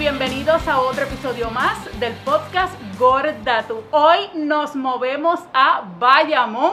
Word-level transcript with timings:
bienvenidos 0.00 0.66
a 0.66 0.80
otro 0.80 1.02
episodio 1.04 1.50
más 1.50 1.76
del 2.00 2.14
podcast 2.24 2.72
Gorda 2.98 3.64
Tú. 3.64 3.82
Hoy 3.90 4.30
nos 4.34 4.74
movemos 4.74 5.40
a 5.52 5.82
Bayamón 5.98 6.72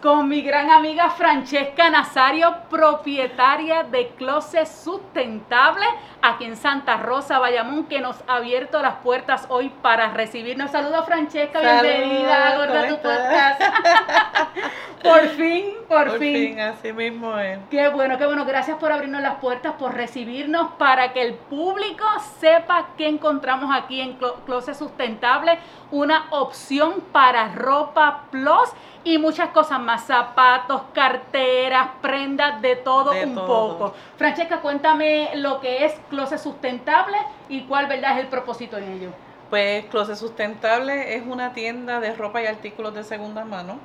con 0.00 0.28
mi 0.28 0.42
gran 0.42 0.70
amiga 0.70 1.10
Francesca 1.10 1.90
Nazario, 1.90 2.54
propietaria 2.70 3.82
de 3.82 4.10
Closet 4.10 4.66
Sustentable 4.66 5.84
aquí 6.22 6.44
en 6.44 6.56
Santa 6.56 6.98
Rosa, 6.98 7.40
Bayamón, 7.40 7.86
que 7.86 8.00
nos 8.00 8.16
ha 8.28 8.36
abierto 8.36 8.80
las 8.80 8.94
puertas 8.96 9.46
hoy 9.48 9.70
para 9.82 10.10
recibirnos. 10.12 10.70
Saludos 10.70 11.04
Francesca, 11.04 11.60
bienvenida 11.60 12.48
a 12.52 12.56
Gorda 12.58 12.88
tu 12.88 12.96
Podcast. 12.96 13.60
por 15.02 15.20
fin, 15.30 15.64
por, 15.88 16.06
Por 16.10 16.18
fin. 16.20 16.34
fin, 16.50 16.60
así 16.60 16.92
mismo 16.92 17.36
es. 17.36 17.58
Qué 17.68 17.88
bueno, 17.88 18.18
qué 18.18 18.26
bueno. 18.26 18.44
Gracias 18.44 18.76
por 18.78 18.92
abrirnos 18.92 19.20
las 19.20 19.36
puertas, 19.36 19.72
por 19.80 19.94
recibirnos, 19.94 20.72
para 20.78 21.12
que 21.12 21.22
el 21.22 21.34
público 21.34 22.04
sepa 22.38 22.90
que 22.96 23.08
encontramos 23.08 23.74
aquí 23.74 24.00
en 24.00 24.16
Clo- 24.16 24.36
Closet 24.46 24.76
Sustentable, 24.76 25.58
una 25.90 26.26
opción 26.30 27.00
para 27.10 27.48
ropa 27.48 28.24
plus 28.30 28.68
y 29.04 29.16
muchas 29.16 29.48
cosas 29.50 29.80
más, 29.80 29.87
zapatos, 29.96 30.82
carteras, 30.92 31.88
prendas, 32.02 32.60
de 32.60 32.76
todo 32.76 33.10
De 33.10 33.24
un 33.24 33.34
todo. 33.34 33.78
poco. 33.78 33.94
Francesca, 34.16 34.60
cuéntame 34.60 35.30
lo 35.36 35.60
que 35.60 35.84
es 35.84 35.94
Closet 36.10 36.38
Sustentable 36.38 37.16
y 37.48 37.62
cuál 37.62 37.86
verdad 37.86 38.12
es 38.12 38.24
el 38.24 38.28
propósito 38.28 38.76
en 38.76 38.92
ello. 38.92 39.10
Pues 39.50 39.86
Closet 39.86 40.16
Sustentable 40.16 41.16
es 41.16 41.22
una 41.26 41.52
tienda 41.54 42.00
de 42.00 42.14
ropa 42.14 42.42
y 42.42 42.46
artículos 42.46 42.94
de 42.94 43.02
segunda 43.02 43.44
mano. 43.44 43.78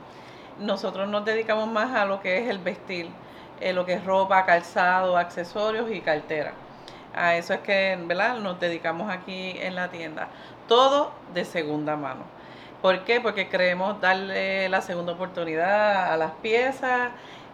Nosotros 0.59 1.07
nos 1.07 1.23
dedicamos 1.23 1.67
más 1.67 1.95
a 1.95 2.05
lo 2.05 2.19
que 2.21 2.37
es 2.39 2.49
el 2.49 2.59
vestir, 2.59 3.09
eh, 3.61 3.71
lo 3.73 3.85
que 3.85 3.93
es 3.93 4.03
ropa, 4.05 4.45
calzado, 4.45 5.17
accesorios 5.17 5.89
y 5.89 6.01
cartera. 6.01 6.53
A 7.15 7.35
eso 7.35 7.53
es 7.53 7.59
que, 7.61 7.97
¿verdad? 8.05 8.37
Nos 8.39 8.59
dedicamos 8.59 9.09
aquí 9.09 9.55
en 9.59 9.75
la 9.75 9.89
tienda. 9.89 10.27
Todo 10.67 11.11
de 11.33 11.45
segunda 11.45 11.95
mano. 11.95 12.23
¿Por 12.83 13.05
qué? 13.05 13.21
Porque 13.21 13.47
queremos 13.47 14.01
darle 14.01 14.67
la 14.67 14.81
segunda 14.81 15.13
oportunidad 15.13 16.11
a 16.11 16.17
las 16.17 16.33
piezas. 16.41 17.11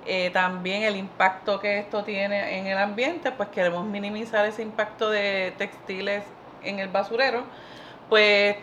eh, 0.07 0.31
también 0.31 0.81
el 0.83 0.95
impacto 0.95 1.59
que 1.59 1.77
esto 1.79 2.03
tiene 2.03 2.57
en 2.57 2.65
el 2.65 2.77
ambiente, 2.79 3.31
pues 3.31 3.49
queremos 3.49 3.85
minimizar 3.85 4.45
ese 4.47 4.63
impacto 4.63 5.11
de 5.11 5.53
textiles 5.57 6.23
en 6.63 6.79
el 6.79 6.89
basurero. 6.89 7.43
Pues 8.09 8.55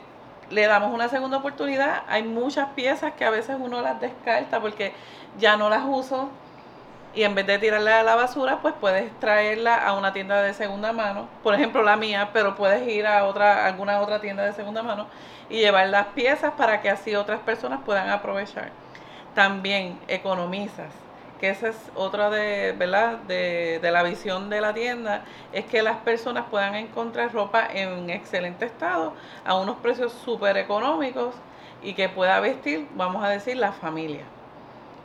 le 0.51 0.67
damos 0.67 0.93
una 0.93 1.09
segunda 1.09 1.37
oportunidad. 1.39 2.03
Hay 2.09 2.25
muchas 2.25 2.71
piezas 2.71 3.13
que 3.15 3.25
a 3.25 3.31
veces 3.31 3.57
uno 3.61 3.81
las 3.81 4.01
descarta 4.01 4.61
porque 4.61 4.93
ya 5.39 5.57
no 5.57 5.71
las 5.71 5.85
uso 5.87 6.31
y 7.17 7.25
en 7.25 7.35
vez 7.35 7.47
de 7.47 7.59
tirarla 7.59 8.01
a 8.01 8.03
la 8.03 8.15
basura, 8.15 8.59
pues 8.61 8.75
puedes 8.79 9.11
traerla 9.19 9.75
a 9.75 9.95
una 9.95 10.13
tienda 10.13 10.43
de 10.43 10.53
segunda 10.53 10.93
mano, 10.93 11.29
por 11.43 11.55
ejemplo 11.55 11.83
la 11.83 11.97
mía, 11.97 12.29
pero 12.35 12.55
puedes 12.55 12.87
ir 12.87 13.07
a 13.07 13.25
otra 13.25 13.67
alguna 13.67 14.03
otra 14.03 14.21
tienda 14.21 14.45
de 14.45 14.53
segunda 14.53 14.83
mano 14.83 15.07
y 15.49 15.61
llevar 15.61 15.89
las 15.89 16.09
piezas 16.09 16.53
para 16.53 16.83
que 16.83 16.91
así 16.91 17.17
otras 17.17 17.41
personas 17.41 17.81
puedan 17.87 18.11
aprovechar. 18.11 18.71
También 19.35 19.99
economizas, 20.09 20.93
que 21.41 21.49
esa 21.49 21.69
es 21.69 21.77
otra 21.95 22.29
de, 22.29 22.73
¿verdad? 22.73 23.17
De, 23.27 23.79
de 23.81 23.91
la 23.91 24.03
visión 24.03 24.51
de 24.51 24.61
la 24.61 24.75
tienda, 24.75 25.25
es 25.55 25.65
que 25.65 25.83
las 25.83 25.97
personas 25.99 26.45
puedan 26.51 26.75
encontrar 26.75 27.33
ropa 27.33 27.67
en 27.73 28.11
excelente 28.11 28.67
estado 28.67 29.15
a 29.47 29.55
unos 29.55 29.77
precios 29.79 30.13
súper 30.13 30.59
económicos 30.59 31.35
y 31.83 31.95
que 31.95 32.11
pueda 32.11 32.41
vestir, 32.41 32.87
vamos 32.95 33.25
a 33.25 33.31
decir, 33.31 33.57
la 33.57 33.73
familia. 33.73 34.36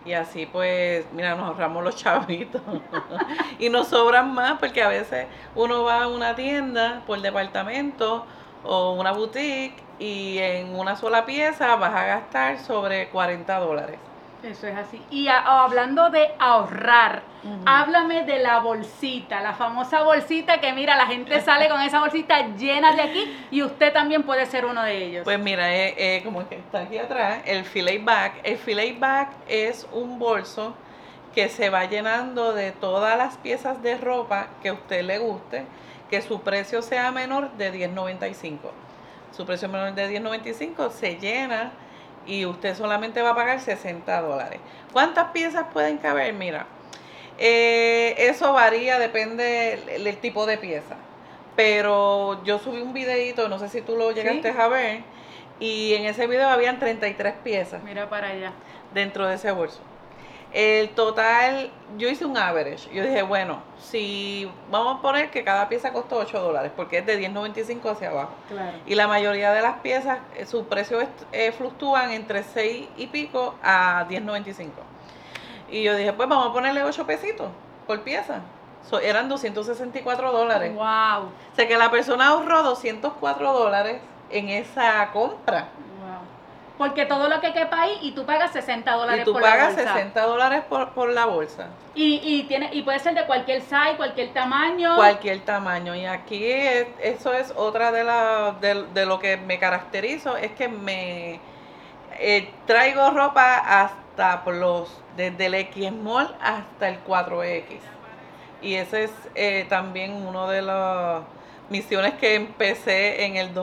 Y 0.04 0.14
así 0.14 0.48
pues, 0.48 1.06
mira, 1.14 1.36
nos 1.36 1.46
ahorramos 1.48 1.84
los 1.84 1.96
chavitos. 1.96 2.62
y 3.60 3.70
nos 3.70 3.88
sobran 3.88 4.34
más 4.34 4.60
porque 4.60 4.82
a 4.82 4.88
veces 4.88 5.28
uno 5.56 5.84
va 5.84 6.04
a 6.04 6.08
una 6.08 6.36
tienda 6.36 7.04
por 7.06 7.22
departamento 7.22 8.26
o 8.64 8.94
una 8.94 9.12
boutique 9.12 9.76
y 10.00 10.40
en 10.40 10.76
una 10.76 10.96
sola 10.96 11.26
pieza 11.26 11.76
vas 11.76 11.94
a 11.94 12.06
gastar 12.06 12.60
sobre 12.60 13.10
40 13.10 13.60
dólares. 13.60 14.11
Eso 14.44 14.68
es 14.68 14.76
así. 14.76 15.02
Y 15.12 15.28
a- 15.28 15.64
hablando 15.64 16.10
de 16.10 16.32
ahorrar, 16.40 17.22
háblame 17.66 18.24
de 18.24 18.40
la 18.40 18.60
bolsita, 18.60 19.40
la 19.42 19.54
famosa 19.54 20.02
bolsita 20.04 20.60
que 20.60 20.74
mira, 20.74 20.96
la 20.96 21.06
gente 21.08 21.40
sale 21.42 21.70
con 21.70 21.80
esa 21.82 22.00
bolsita 22.00 22.48
llena 22.56 22.96
de 22.96 23.02
aquí 23.02 23.38
y 23.52 23.62
usted 23.64 23.94
también 23.94 24.24
puede 24.24 24.46
ser 24.48 24.66
uno 24.66 24.82
de 24.84 24.98
ellos. 25.06 25.24
Pues 25.24 25.40
mira, 25.40 25.74
eh, 25.76 25.94
eh, 25.98 26.22
como 26.24 26.48
que 26.48 26.56
está 26.56 26.82
aquí 26.82 26.98
atrás, 26.98 27.42
el 27.46 27.66
filet 27.66 28.04
bag. 28.04 28.34
El 28.44 28.58
filet 28.58 29.00
bag 29.00 29.30
es 29.48 29.88
un 29.92 30.18
bolso 30.20 30.74
que 31.36 31.48
se 31.50 31.70
va 31.70 31.86
llenando 31.86 32.54
de 32.54 32.72
todas 32.72 33.18
las 33.18 33.38
piezas 33.38 33.82
de 33.82 33.98
ropa 33.98 34.48
que 34.62 34.70
a 34.70 34.74
usted 34.74 35.04
le 35.04 35.18
guste, 35.20 35.66
que 36.10 36.22
su 36.22 36.42
precio 36.42 36.82
sea 36.82 37.12
menor 37.12 37.52
de 37.54 37.72
10.95. 37.72 38.58
Su 39.32 39.46
precio 39.46 39.70
menor 39.70 39.94
de 39.94 40.10
10.95 40.20 40.90
se 40.92 41.16
llena 41.16 41.72
y 42.32 42.46
usted 42.46 42.76
solamente 42.76 43.22
va 43.22 43.32
a 43.32 43.36
pagar 43.36 43.60
60 43.60 44.22
dólares. 44.22 44.62
¿Cuántas 44.94 45.32
piezas 45.32 45.66
pueden 45.74 45.98
caber? 45.98 46.34
Mira, 46.34 46.66
eh, 47.38 48.16
eso 48.18 48.54
varía, 48.54 48.98
depende 49.00 49.82
del, 49.86 50.04
del 50.06 50.18
tipo 50.18 50.46
de 50.46 50.58
pieza. 50.58 50.96
Pero 51.58 52.42
yo 52.46 52.58
subí 52.60 52.82
un 52.82 52.94
videito, 52.94 53.50
no 53.50 53.60
sé 53.60 53.68
si 53.68 53.82
tú 53.82 53.98
lo 53.98 54.12
llegaste 54.14 54.50
a 54.50 54.68
ver, 54.70 55.02
y 55.60 55.94
en 55.96 56.06
ese 56.06 56.26
video 56.26 56.48
habían 56.48 56.80
33 56.80 57.34
piezas 57.44 57.84
Mira 57.84 58.10
para 58.10 58.30
allá. 58.30 58.54
dentro 58.94 59.28
de 59.28 59.36
ese 59.36 59.52
bolso. 59.52 59.82
El 60.54 60.90
total, 60.90 61.72
yo 61.98 62.10
hice 62.10 62.26
un 62.26 62.38
average. 62.38 62.90
Yo 62.94 63.04
dije, 63.04 63.22
bueno, 63.22 63.62
si 63.80 64.52
vamos 64.70 64.98
a 65.00 65.02
poner 65.02 65.32
que 65.32 65.44
cada 65.46 65.70
pieza 65.70 65.94
costó 65.94 66.18
8 66.18 66.42
dólares, 66.42 66.72
porque 66.76 66.98
es 66.98 67.06
de 67.06 67.18
10.95 67.18 67.90
hacia 67.92 68.10
abajo. 68.10 68.32
Claro. 68.50 68.78
Y 68.86 68.96
la 68.96 69.08
mayoría 69.08 69.54
de 69.54 69.62
las 69.62 69.78
piezas, 69.80 70.20
eh, 70.36 70.46
su 70.46 70.66
precio 70.66 71.00
es- 71.00 71.08
eh, 71.32 71.52
fluctúan 71.54 72.12
entre 72.12 72.44
6 72.44 72.88
y 72.98 73.08
pico 73.08 73.56
a 73.64 74.06
10.95. 74.10 74.82
Y 75.70 75.84
yo 75.84 75.96
dije, 75.96 76.12
pues 76.12 76.28
vamos 76.28 76.48
a 76.50 76.54
ponerle 76.54 76.84
8 76.84 77.06
pesitos 77.08 77.48
por 77.88 78.02
pieza. 78.02 78.42
So, 78.90 79.00
eran 79.00 79.30
264 79.30 80.32
dólares. 80.34 80.74
Wow. 80.74 81.28
O 81.54 81.56
sea 81.56 81.66
que 81.68 81.78
la 81.78 81.90
persona 81.92 82.28
ahorró 82.30 82.64
204 82.64 83.54
dólares 83.54 84.02
en 84.30 84.50
esa 84.50 85.10
compra. 85.14 85.70
Porque 86.82 87.06
todo 87.06 87.30
lo 87.30 87.40
que 87.42 87.54
quepa 87.54 87.84
ahí 87.84 88.00
y 88.02 88.12
tú 88.14 88.26
pagas 88.26 88.54
60 88.54 88.92
dólares 88.92 89.22
Y 89.22 89.26
tú 89.26 89.34
por 89.34 89.42
pagas 89.44 89.74
la 89.76 89.82
bolsa. 89.84 89.94
60 89.94 90.22
dólares 90.24 90.64
por, 90.68 90.90
por 90.94 91.10
la 91.10 91.26
bolsa. 91.26 91.68
Y, 91.94 92.20
y, 92.24 92.44
tiene, 92.48 92.72
y 92.74 92.82
puede 92.82 92.98
ser 92.98 93.14
de 93.14 93.24
cualquier 93.28 93.62
size, 93.62 93.98
cualquier 93.98 94.34
tamaño. 94.34 94.96
Cualquier 94.96 95.42
tamaño. 95.42 95.94
Y 95.94 96.08
aquí 96.08 96.44
es- 96.44 96.88
eso 97.04 97.36
es 97.36 97.54
otra 97.56 97.92
de, 97.92 98.04
la, 98.04 98.56
de, 98.60 98.86
de 98.96 99.06
lo 99.06 99.20
que 99.20 99.38
me 99.38 99.60
caracterizo, 99.60 100.36
es 100.38 100.54
que 100.54 100.68
me 100.70 101.40
eh, 102.18 102.50
traigo 102.66 103.12
ropa 103.12 103.58
hasta 103.58 104.42
los, 104.52 104.90
desde 105.16 105.46
el 105.46 105.54
X 105.54 105.90
Small 105.90 106.36
hasta 106.42 106.90
el 106.90 107.04
4X. 107.06 107.78
Y 108.64 108.74
ese 108.74 109.04
es 109.04 109.12
eh, 109.36 109.68
también 109.70 110.14
uno 110.14 110.48
de 110.48 110.64
las 110.64 111.22
misiones 111.70 112.16
que 112.16 112.34
empecé 112.34 113.24
en 113.26 113.36
el 113.38 113.54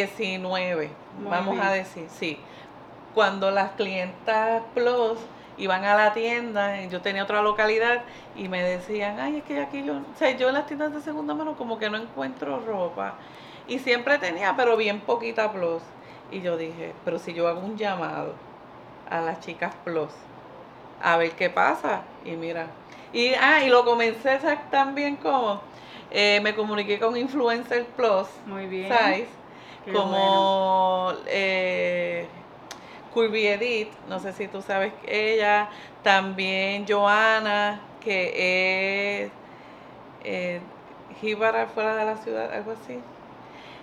2019, 0.00 0.90
Muy 1.20 1.30
vamos 1.30 1.54
bien. 1.54 1.66
a 1.66 1.72
decir, 1.72 2.06
sí. 2.08 2.38
Cuando 3.14 3.50
las 3.50 3.72
clientas 3.72 4.62
Plus 4.74 5.18
iban 5.58 5.84
a 5.84 5.94
la 5.94 6.12
tienda, 6.14 6.82
yo 6.86 7.02
tenía 7.02 7.22
otra 7.24 7.42
localidad 7.42 8.02
y 8.34 8.48
me 8.48 8.62
decían, 8.62 9.20
ay, 9.20 9.36
es 9.38 9.44
que 9.44 9.60
aquí 9.60 9.84
yo, 9.84 9.94
o 9.94 10.18
sea, 10.18 10.30
yo 10.30 10.48
en 10.48 10.54
las 10.54 10.66
tiendas 10.66 10.94
de 10.94 11.00
segunda 11.02 11.34
mano 11.34 11.54
como 11.56 11.78
que 11.78 11.90
no 11.90 11.98
encuentro 11.98 12.60
ropa. 12.60 13.14
Y 13.68 13.78
siempre 13.78 14.18
tenía, 14.18 14.54
pero 14.56 14.76
bien 14.76 15.00
poquita 15.00 15.52
Plus. 15.52 15.82
Y 16.30 16.40
yo 16.40 16.56
dije, 16.56 16.94
pero 17.04 17.18
si 17.18 17.34
yo 17.34 17.46
hago 17.46 17.60
un 17.60 17.76
llamado 17.76 18.32
a 19.10 19.20
las 19.20 19.40
chicas 19.40 19.74
Plus, 19.84 20.10
a 21.02 21.16
ver 21.18 21.32
qué 21.32 21.50
pasa. 21.50 22.02
Y 22.24 22.32
mira, 22.32 22.66
y, 23.12 23.34
ah, 23.34 23.62
y 23.62 23.68
lo 23.68 23.84
comencé 23.84 24.40
también 24.70 25.16
como, 25.16 25.60
eh, 26.10 26.40
me 26.42 26.54
comuniqué 26.54 26.98
con 26.98 27.14
Influencer 27.16 27.84
Plus, 27.84 28.26
Muy 28.46 28.66
bien. 28.66 28.88
Size, 28.90 29.28
Qué 29.84 29.92
como 29.92 31.12
eh, 31.26 32.26
Curvy 33.12 33.46
Edit, 33.46 33.88
no 34.08 34.20
sé 34.20 34.32
si 34.32 34.48
tú 34.48 34.62
sabes 34.62 34.92
ella, 35.06 35.68
también 36.02 36.86
Joana, 36.88 37.80
que 38.00 39.24
es 39.24 39.32
eh, 40.24 40.60
jíbara 41.20 41.66
fuera 41.66 41.94
de 41.94 42.04
la 42.04 42.16
ciudad, 42.16 42.52
algo 42.52 42.72
así. 42.72 42.98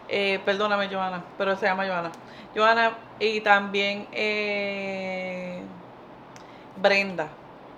Eh, 0.07 0.39
perdóname, 0.43 0.87
Joana, 0.87 1.23
pero 1.37 1.55
se 1.55 1.67
llama 1.67 1.85
Joana. 1.85 2.11
Joana, 2.55 2.97
y 3.19 3.41
también 3.41 4.07
eh, 4.11 5.61
Brenda, 6.81 7.27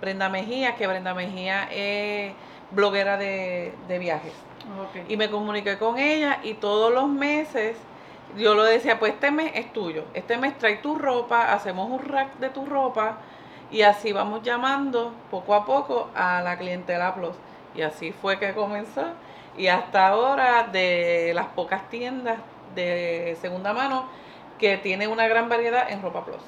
Brenda 0.00 0.28
Mejía, 0.28 0.76
que 0.76 0.86
Brenda 0.86 1.12
Mejía 1.12 1.68
es 1.70 2.32
bloguera 2.70 3.18
de, 3.18 3.74
de 3.88 3.98
viajes. 3.98 4.32
Ok. 4.80 5.10
Y 5.10 5.16
me 5.16 5.28
comuniqué 5.28 5.76
con 5.76 5.98
ella 5.98 6.40
y 6.42 6.54
todos 6.54 6.92
los 6.92 7.08
meses 7.08 7.76
yo 8.36 8.54
le 8.54 8.70
decía, 8.70 8.98
pues 8.98 9.14
este 9.14 9.30
mes 9.30 9.52
es 9.54 9.72
tuyo, 9.72 10.04
este 10.14 10.36
mes 10.38 10.56
trae 10.58 10.76
tu 10.76 10.96
ropa, 10.96 11.52
hacemos 11.52 11.90
un 11.90 12.00
rack 12.00 12.38
de 12.38 12.50
tu 12.50 12.64
ropa 12.64 13.18
y 13.70 13.82
así 13.82 14.12
vamos 14.12 14.42
llamando 14.42 15.12
poco 15.30 15.54
a 15.54 15.64
poco 15.64 16.08
a 16.14 16.42
la 16.42 16.58
clientela 16.58 17.14
Plus. 17.14 17.34
Y 17.74 17.82
así 17.82 18.12
fue 18.12 18.38
que 18.38 18.52
comenzó 18.52 19.02
Y 19.56 19.68
hasta 19.68 20.08
ahora, 20.08 20.64
de 20.64 21.32
las 21.34 21.46
pocas 21.46 21.88
tiendas 21.90 22.38
de 22.74 23.36
segunda 23.40 23.72
mano 23.72 24.06
que 24.58 24.78
tienen 24.78 25.10
una 25.10 25.26
gran 25.26 25.48
variedad 25.48 25.90
en 25.90 26.02
ropa 26.02 26.24
plus. 26.24 26.40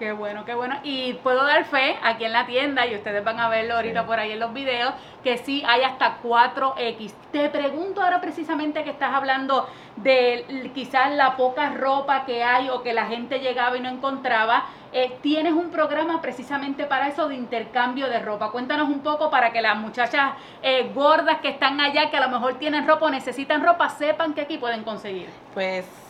Qué 0.00 0.12
bueno, 0.12 0.46
qué 0.46 0.54
bueno. 0.54 0.76
Y 0.82 1.12
puedo 1.22 1.44
dar 1.44 1.66
fe 1.66 1.98
aquí 2.02 2.24
en 2.24 2.32
la 2.32 2.46
tienda, 2.46 2.86
y 2.86 2.94
ustedes 2.94 3.22
van 3.22 3.38
a 3.38 3.50
verlo 3.50 3.74
ahorita 3.74 4.06
por 4.06 4.18
ahí 4.18 4.32
en 4.32 4.40
los 4.40 4.54
videos, 4.54 4.94
que 5.22 5.36
sí 5.36 5.62
hay 5.66 5.82
hasta 5.82 6.22
4X. 6.22 7.12
Te 7.30 7.50
pregunto 7.50 8.00
ahora 8.00 8.18
precisamente 8.18 8.82
que 8.82 8.88
estás 8.88 9.12
hablando 9.12 9.68
de 9.96 10.70
quizás 10.74 11.14
la 11.14 11.36
poca 11.36 11.68
ropa 11.74 12.24
que 12.24 12.42
hay 12.42 12.70
o 12.70 12.82
que 12.82 12.94
la 12.94 13.08
gente 13.08 13.40
llegaba 13.40 13.76
y 13.76 13.80
no 13.80 13.90
encontraba. 13.90 14.64
Eh, 14.94 15.18
tienes 15.20 15.52
un 15.52 15.70
programa 15.70 16.22
precisamente 16.22 16.84
para 16.84 17.08
eso 17.08 17.28
de 17.28 17.34
intercambio 17.34 18.08
de 18.08 18.20
ropa. 18.20 18.52
Cuéntanos 18.52 18.88
un 18.88 19.00
poco 19.00 19.28
para 19.28 19.52
que 19.52 19.60
las 19.60 19.76
muchachas 19.76 20.32
eh, 20.62 20.90
gordas 20.94 21.40
que 21.42 21.50
están 21.50 21.78
allá, 21.78 22.10
que 22.10 22.16
a 22.16 22.26
lo 22.26 22.30
mejor 22.30 22.54
tienen 22.54 22.88
ropa 22.88 23.04
o 23.04 23.10
necesitan 23.10 23.62
ropa, 23.62 23.90
sepan 23.90 24.32
que 24.32 24.40
aquí 24.40 24.56
pueden 24.56 24.82
conseguir. 24.82 25.28
Pues 25.52 26.09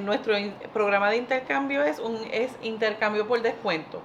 nuestro 0.00 0.34
programa 0.72 1.10
de 1.10 1.16
intercambio 1.16 1.82
es 1.82 1.98
un 1.98 2.16
es 2.32 2.50
intercambio 2.62 3.26
por 3.26 3.42
descuento. 3.42 4.02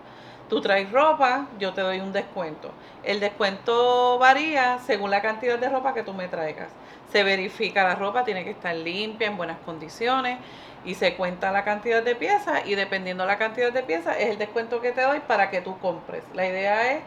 Tú 0.50 0.62
traes 0.62 0.92
ropa, 0.92 1.48
yo 1.58 1.74
te 1.74 1.82
doy 1.82 2.00
un 2.00 2.14
descuento. 2.14 2.72
El 3.04 3.20
descuento 3.20 4.20
varía 4.20 4.78
según 4.86 5.10
la 5.10 5.22
cantidad 5.22 5.58
de 5.58 5.70
ropa 5.70 5.94
que 5.94 6.04
tú 6.04 6.14
me 6.14 6.28
traigas. 6.28 6.70
Se 7.12 7.24
verifica 7.24 7.84
la 7.84 7.96
ropa, 7.96 8.24
tiene 8.24 8.44
que 8.44 8.52
estar 8.52 8.76
limpia, 8.76 9.28
en 9.28 9.38
buenas 9.38 9.58
condiciones 9.66 10.38
y 10.86 10.94
se 10.94 11.16
cuenta 11.16 11.52
la 11.52 11.64
cantidad 11.64 12.04
de 12.04 12.16
piezas 12.16 12.62
y 12.66 12.76
dependiendo 12.76 13.24
de 13.24 13.28
la 13.28 13.38
cantidad 13.38 13.74
de 13.74 13.82
piezas 13.82 14.18
es 14.20 14.30
el 14.30 14.38
descuento 14.38 14.82
que 14.82 14.92
te 14.92 15.02
doy 15.02 15.20
para 15.22 15.50
que 15.50 15.62
tú 15.62 15.80
compres. 15.80 16.24
La 16.34 16.48
idea 16.48 16.92
es 16.94 17.02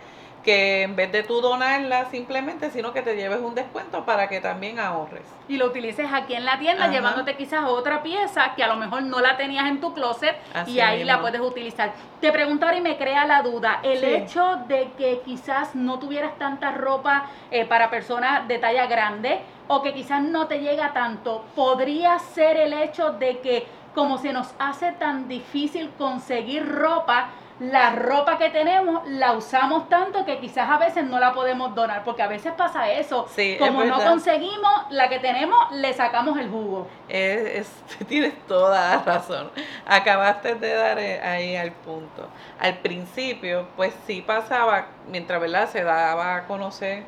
que 0.48 0.80
en 0.80 0.96
vez 0.96 1.12
de 1.12 1.22
tú 1.24 1.42
donarla 1.42 2.06
simplemente, 2.06 2.70
sino 2.70 2.94
que 2.94 3.02
te 3.02 3.14
lleves 3.14 3.38
un 3.38 3.54
descuento 3.54 4.06
para 4.06 4.30
que 4.30 4.40
también 4.40 4.78
ahorres. 4.78 5.20
Y 5.46 5.58
lo 5.58 5.66
utilices 5.66 6.08
aquí 6.10 6.32
en 6.32 6.46
la 6.46 6.58
tienda, 6.58 6.88
llevándote 6.88 7.36
quizás 7.36 7.64
otra 7.66 8.02
pieza 8.02 8.54
que 8.56 8.64
a 8.64 8.66
lo 8.68 8.76
mejor 8.76 9.02
no 9.02 9.20
la 9.20 9.36
tenías 9.36 9.66
en 9.66 9.78
tu 9.78 9.92
closet 9.92 10.34
y 10.66 10.80
ahí 10.80 11.04
la 11.04 11.20
puedes 11.20 11.42
utilizar. 11.42 11.92
Te 12.22 12.32
pregunto 12.32 12.64
ahora 12.64 12.78
y 12.78 12.80
me 12.80 12.96
crea 12.96 13.26
la 13.26 13.42
duda, 13.42 13.80
el 13.82 14.02
hecho 14.02 14.60
de 14.66 14.90
que 14.96 15.20
quizás 15.22 15.74
no 15.74 15.98
tuvieras 15.98 16.38
tanta 16.38 16.70
ropa 16.70 17.26
eh, 17.50 17.66
para 17.66 17.90
personas 17.90 18.48
de 18.48 18.58
talla 18.58 18.86
grande 18.86 19.40
o 19.66 19.82
que 19.82 19.92
quizás 19.92 20.22
no 20.22 20.46
te 20.46 20.60
llega 20.60 20.94
tanto, 20.94 21.44
podría 21.54 22.18
ser 22.20 22.56
el 22.56 22.72
hecho 22.72 23.10
de 23.12 23.40
que 23.40 23.66
como 23.94 24.16
se 24.16 24.32
nos 24.32 24.54
hace 24.58 24.92
tan 24.92 25.28
difícil 25.28 25.90
conseguir 25.98 26.66
ropa, 26.66 27.28
la 27.60 27.90
ropa 27.90 28.38
que 28.38 28.50
tenemos 28.50 29.08
la 29.08 29.32
usamos 29.32 29.88
tanto 29.88 30.24
que 30.24 30.38
quizás 30.38 30.70
a 30.70 30.78
veces 30.78 31.04
no 31.04 31.18
la 31.18 31.32
podemos 31.32 31.74
donar, 31.74 32.04
porque 32.04 32.22
a 32.22 32.28
veces 32.28 32.52
pasa 32.56 32.90
eso. 32.92 33.26
Como 33.58 33.84
no 33.84 34.02
conseguimos 34.02 34.72
la 34.90 35.08
que 35.08 35.18
tenemos, 35.18 35.58
le 35.72 35.92
sacamos 35.92 36.38
el 36.38 36.48
jugo. 36.48 36.86
Es, 37.08 37.68
tienes 38.08 38.34
toda 38.46 38.96
la 38.96 39.02
razón. 39.02 39.50
Acabaste 39.86 40.54
de 40.54 40.72
dar 40.72 40.98
eh, 40.98 41.20
ahí 41.20 41.56
al 41.56 41.72
punto. 41.72 42.28
Al 42.60 42.78
principio, 42.78 43.66
pues 43.76 43.92
sí 44.06 44.22
pasaba, 44.22 44.86
mientras 45.08 45.40
¿verdad? 45.40 45.68
se 45.68 45.82
daba 45.82 46.36
a 46.36 46.46
conocer, 46.46 47.02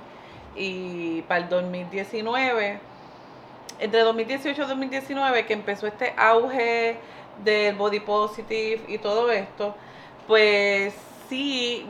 y 0.57 1.23
para 1.23 1.43
el 1.43 1.49
2019, 1.49 2.81
entre 3.79 4.01
2018 4.01 4.63
y 4.63 4.67
2019, 4.67 5.47
que 5.47 5.53
empezó 5.53 5.87
este 5.87 6.13
auge 6.17 6.97
del 7.45 7.77
body 7.77 8.01
positive 8.01 8.83
y 8.89 8.99
todo 8.99 9.31
esto, 9.31 9.75
pues 10.27 10.95
sí 11.29 11.85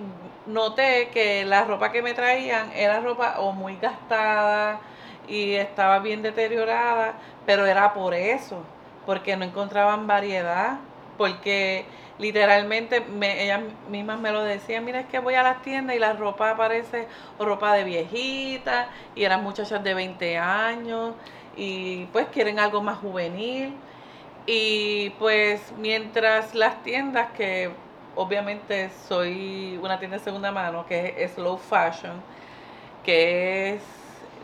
noté 0.46 1.10
que 1.12 1.44
la 1.44 1.64
ropa 1.64 1.92
que 1.92 2.02
me 2.02 2.14
traían 2.14 2.72
era 2.74 3.00
ropa 3.00 3.40
o 3.40 3.52
muy 3.52 3.76
gastada 3.76 4.80
y 5.28 5.54
estaba 5.54 5.98
bien 6.00 6.22
deteriorada, 6.22 7.14
pero 7.46 7.66
era 7.66 7.94
por 7.94 8.14
eso, 8.14 8.62
porque 9.06 9.36
no 9.36 9.44
encontraban 9.44 10.06
variedad, 10.06 10.78
porque 11.16 11.84
literalmente 12.18 13.00
me, 13.00 13.44
ellas 13.44 13.60
mismas 13.88 14.20
me 14.20 14.32
lo 14.32 14.42
decían, 14.42 14.84
mira 14.84 15.00
es 15.00 15.06
que 15.06 15.18
voy 15.20 15.34
a 15.34 15.42
las 15.42 15.62
tiendas 15.62 15.96
y 15.96 15.98
la 15.98 16.12
ropa 16.12 16.56
parece 16.56 17.08
ropa 17.38 17.72
de 17.74 17.84
viejita 17.84 18.88
y 19.14 19.24
eran 19.24 19.42
muchachas 19.42 19.82
de 19.82 19.94
20 19.94 20.36
años 20.38 21.14
y 21.56 22.06
pues 22.06 22.26
quieren 22.28 22.58
algo 22.58 22.82
más 22.82 22.98
juvenil 22.98 23.74
y 24.46 25.10
pues 25.18 25.72
mientras 25.78 26.54
las 26.54 26.82
tiendas 26.82 27.28
que 27.32 27.70
obviamente 28.16 28.90
soy 29.08 29.78
una 29.82 29.98
tienda 29.98 30.18
de 30.18 30.24
segunda 30.24 30.52
mano 30.52 30.86
que 30.86 31.14
es 31.18 31.32
slow 31.32 31.58
fashion, 31.58 32.22
que 33.04 33.74
es 33.74 33.82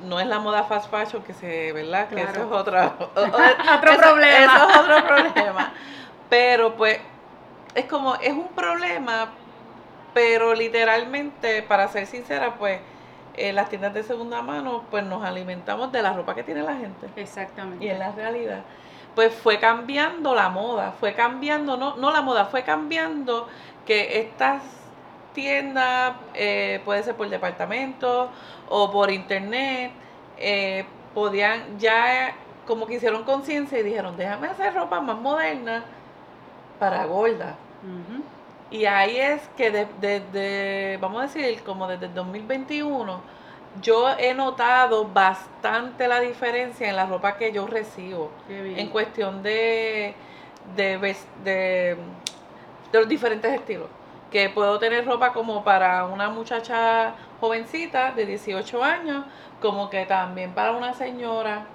no 0.04 0.20
es 0.20 0.26
la 0.26 0.38
moda 0.38 0.64
fast 0.64 0.90
fashion 0.90 1.22
que 1.22 1.32
se, 1.32 1.72
¿verdad? 1.72 2.08
Que 2.08 2.20
eso 2.20 2.30
es 2.30 2.38
otro, 2.50 2.86
otro 3.14 3.96
problema. 3.96 4.44
Eso 4.44 4.68
es 4.68 4.76
otro 4.76 5.06
problema. 5.06 5.72
Pero 6.28 6.74
pues 6.74 6.98
es 7.74 7.84
como 7.86 8.14
es 8.16 8.32
un 8.32 8.48
problema, 8.48 9.28
pero 10.12 10.54
literalmente 10.54 11.62
para 11.62 11.88
ser 11.88 12.06
sincera, 12.06 12.54
pues 12.56 12.80
en 13.36 13.54
las 13.54 13.68
tiendas 13.68 13.92
de 13.94 14.02
segunda 14.02 14.42
mano 14.42 14.84
pues 14.90 15.04
nos 15.04 15.22
alimentamos 15.24 15.92
de 15.92 16.02
la 16.02 16.12
ropa 16.12 16.34
que 16.34 16.42
tiene 16.42 16.62
la 16.62 16.76
gente. 16.76 17.08
Exactamente. 17.16 17.84
Y 17.84 17.88
en 17.88 17.98
la 17.98 18.12
realidad 18.12 18.62
pues 19.16 19.34
fue 19.34 19.58
cambiando 19.58 20.34
la 20.34 20.50
moda, 20.50 20.92
fue 21.00 21.14
cambiando, 21.14 21.76
no, 21.78 21.96
no 21.96 22.12
la 22.12 22.20
moda, 22.20 22.44
fue 22.44 22.62
cambiando 22.62 23.48
que 23.86 24.20
estas 24.20 24.62
tiendas, 25.32 26.16
eh, 26.34 26.80
puede 26.84 27.02
ser 27.02 27.14
por 27.14 27.28
departamento 27.28 28.30
o 28.68 28.90
por 28.92 29.10
internet, 29.10 29.90
eh, 30.36 30.84
podían 31.14 31.78
ya 31.78 32.34
como 32.66 32.86
que 32.86 32.94
hicieron 32.94 33.24
conciencia 33.24 33.78
y 33.78 33.82
dijeron, 33.82 34.18
déjame 34.18 34.48
hacer 34.48 34.74
ropa 34.74 35.00
más 35.00 35.16
moderna 35.16 35.82
para 36.78 37.06
gorda. 37.06 37.56
Y 38.70 38.84
ahí 38.84 39.16
es 39.16 39.40
que 39.56 39.70
desde, 39.70 40.98
vamos 40.98 41.20
a 41.20 41.22
decir, 41.22 41.62
como 41.62 41.88
desde 41.88 42.06
el 42.06 42.14
2021, 42.14 43.20
yo 43.82 44.08
he 44.18 44.34
notado 44.34 45.06
bastante 45.06 46.08
la 46.08 46.20
diferencia 46.20 46.88
en 46.88 46.96
la 46.96 47.06
ropa 47.06 47.36
que 47.36 47.52
yo 47.52 47.66
recibo. 47.66 48.30
En 48.48 48.88
cuestión 48.88 49.42
de, 49.42 50.14
de, 50.74 51.16
de, 51.44 51.96
los 52.92 53.08
diferentes 53.08 53.52
estilos. 53.52 53.88
Que 54.30 54.50
puedo 54.50 54.78
tener 54.78 55.06
ropa 55.06 55.32
como 55.32 55.62
para 55.62 56.04
una 56.06 56.28
muchacha 56.28 57.14
jovencita 57.40 58.12
de 58.12 58.26
18 58.26 58.82
años, 58.82 59.24
como 59.60 59.88
que 59.88 60.04
también 60.04 60.52
para 60.52 60.72
una 60.72 60.94
señora 60.94 61.66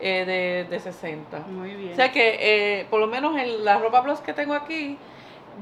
eh, 0.00 0.24
de, 0.26 0.70
de 0.70 0.80
60. 0.80 1.38
Muy 1.48 1.74
bien. 1.74 1.92
O 1.92 1.96
sea 1.96 2.10
que, 2.10 2.36
eh, 2.80 2.86
por 2.90 3.00
lo 3.00 3.06
menos 3.06 3.36
en 3.36 3.64
la 3.64 3.78
ropa 3.78 4.02
plus 4.02 4.20
que 4.20 4.32
tengo 4.32 4.54
aquí, 4.54 4.98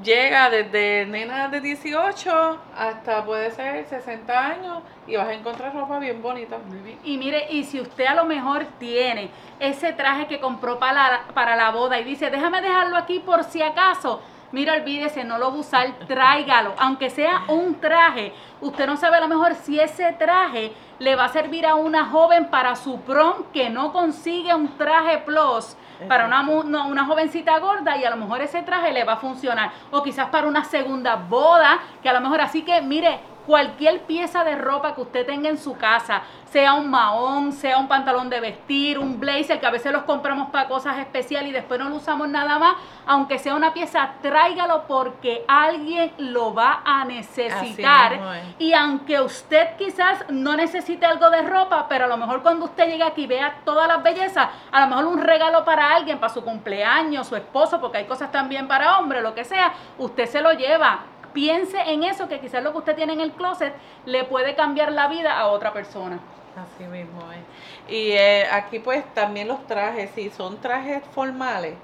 llega 0.03 0.50
desde 0.50 1.07
nenas 1.07 1.50
de 1.50 1.61
18 1.61 2.59
hasta 2.76 3.25
puede 3.25 3.50
ser 3.50 3.87
60 3.87 4.47
años 4.47 4.83
y 5.07 5.17
vas 5.17 5.29
a 5.29 5.35
encontrar 5.35 5.75
ropa 5.75 5.99
bien 5.99 6.23
bonita. 6.23 6.59
Y 7.05 7.19
mire, 7.19 7.47
y 7.50 7.65
si 7.65 7.81
usted 7.81 8.07
a 8.07 8.15
lo 8.15 8.25
mejor 8.25 8.67
tiene 8.79 9.31
ese 9.59 9.93
traje 9.93 10.26
que 10.26 10.41
compró 10.41 10.79
para 10.79 11.25
para 11.35 11.57
la 11.57 11.71
boda 11.71 11.99
y 11.99 12.05
dice, 12.05 12.31
déjame 12.31 12.61
dejarlo 12.61 12.97
aquí 12.97 13.21
por 13.21 13.45
si 13.45 13.62
acaso, 13.62 14.21
mira, 14.53 14.75
olvídese, 14.75 15.25
no 15.25 15.38
lo 15.38 15.50
va 15.50 15.57
a 15.57 15.61
usar, 15.61 15.93
tráigalo, 16.07 16.75
aunque 16.79 17.11
sea 17.11 17.45
un 17.49 17.81
traje. 17.81 18.33
Usted 18.61 18.87
no 18.87 18.97
sabe 18.97 19.17
a 19.17 19.21
lo 19.21 19.29
mejor 19.29 19.55
si 19.55 19.79
ese 19.79 20.12
traje 20.12 20.73
le 20.99 21.17
va 21.17 21.26
a 21.26 21.29
servir 21.29 21.67
a 21.67 21.75
una 21.75 22.07
joven 22.07 22.47
para 22.47 22.76
su 22.76 23.00
prom 23.00 23.45
que 23.53 23.71
no 23.71 23.93
consigue 23.93 24.55
un 24.55 24.76
traje 24.79 25.19
plus 25.19 25.76
para 26.09 26.26
una, 26.26 26.43
una 26.87 27.05
jovencita 27.05 27.59
gorda 27.59 27.97
y 27.97 28.05
a 28.05 28.11
lo 28.11 28.17
mejor 28.17 28.41
ese 28.43 28.62
traje 28.62 28.93
le 28.93 29.05
va 29.05 29.15
a 29.15 29.17
funcionar. 29.17 29.73
O 29.91 30.03
quizás 30.03 30.29
para 30.29 30.47
una 30.47 30.65
segunda 30.65 31.17
boda, 31.17 31.79
que 32.03 32.09
a 32.09 32.12
lo 32.12 32.21
mejor 32.21 32.41
así 32.41 32.62
que, 32.62 32.81
mire, 32.83 33.19
cualquier 33.47 34.00
pieza 34.03 34.45
de 34.45 34.57
ropa 34.57 34.95
que 34.95 35.03
usted 35.03 35.25
tenga 35.25 35.49
en 35.49 35.57
su 35.57 35.76
casa, 35.76 36.23
sea 36.50 36.75
un 36.75 36.91
mahón, 36.91 37.53
sea 37.53 37.79
un 37.79 37.87
pantalón 37.87 38.29
de 38.29 38.41
vestir, 38.41 38.99
un 38.99 39.21
blazer, 39.21 39.61
que 39.61 39.67
a 39.67 39.71
veces 39.71 39.93
los 39.93 40.03
compramos 40.03 40.50
para 40.50 40.69
cosas 40.69 40.99
especiales 40.99 41.50
y 41.50 41.53
después 41.53 41.79
no 41.79 41.88
lo 41.88 41.97
usamos 41.97 42.29
nada 42.29 42.59
más, 42.59 42.76
aunque 43.07 43.38
sea 43.38 43.55
una 43.55 43.73
pieza, 43.73 44.11
tráigalo 44.23 44.85
porque 44.88 45.45
alguien 45.47 46.12
lo 46.19 46.55
va 46.55 46.83
a 46.85 47.05
necesitar. 47.05 48.19
Y 48.59 48.73
aunque 48.73 49.21
usted 49.21 49.76
quizás 49.76 50.25
no 50.29 50.57
necesite 50.57 51.07
algo 51.07 51.31
de 51.31 51.43
ropa, 51.43 51.87
pero 51.88 52.07
a 52.07 52.09
lo 52.09 52.17
mejor 52.17 52.43
cuando 52.43 52.65
usted 52.65 52.88
llegue 52.88 53.05
aquí 53.05 53.23
y 53.23 53.26
vea 53.26 53.61
todas 53.65 53.87
las 53.87 54.03
bellezas, 54.03 54.49
a 54.73 54.81
lo 54.81 54.87
mejor 54.88 55.07
un 55.07 55.21
regalo 55.21 55.65
para 55.65 55.95
alguien, 55.95 56.19
para 56.19 56.33
su 56.33 56.43
cumpleaños, 56.43 57.26
su 57.26 57.37
esposo, 57.37 57.81
porque 57.81 57.99
hay 57.99 58.05
cosas 58.07 58.33
también 58.33 58.67
para 58.67 58.99
hombre, 58.99 59.21
lo 59.21 59.35
que 59.35 59.45
sea, 59.45 59.73
usted 59.99 60.26
se 60.26 60.41
lo 60.41 60.53
lleva 60.53 61.00
piense 61.37 61.78
en 61.93 62.02
eso, 62.02 62.28
que 62.28 62.40
quizás 62.40 62.64
lo 62.64 62.73
que 62.73 62.78
usted 62.78 62.97
tiene 62.97 63.12
en 63.12 63.21
el 63.21 63.33
closet 63.33 63.75
le 64.07 64.25
puede 64.25 64.55
cambiar 64.55 64.90
la 64.90 65.07
vida 65.07 65.38
a 65.38 65.49
otra 65.49 65.71
persona. 65.71 66.19
Así 66.57 66.85
mismo 66.85 67.21
es. 67.31 67.93
Y 67.93 68.12
eh, 68.12 68.47
aquí 68.50 68.78
pues 68.78 69.05
también 69.12 69.47
los 69.47 69.66
trajes, 69.66 70.11
si 70.14 70.31
son 70.31 70.59
trajes 70.62 71.02
formales, 71.12 71.75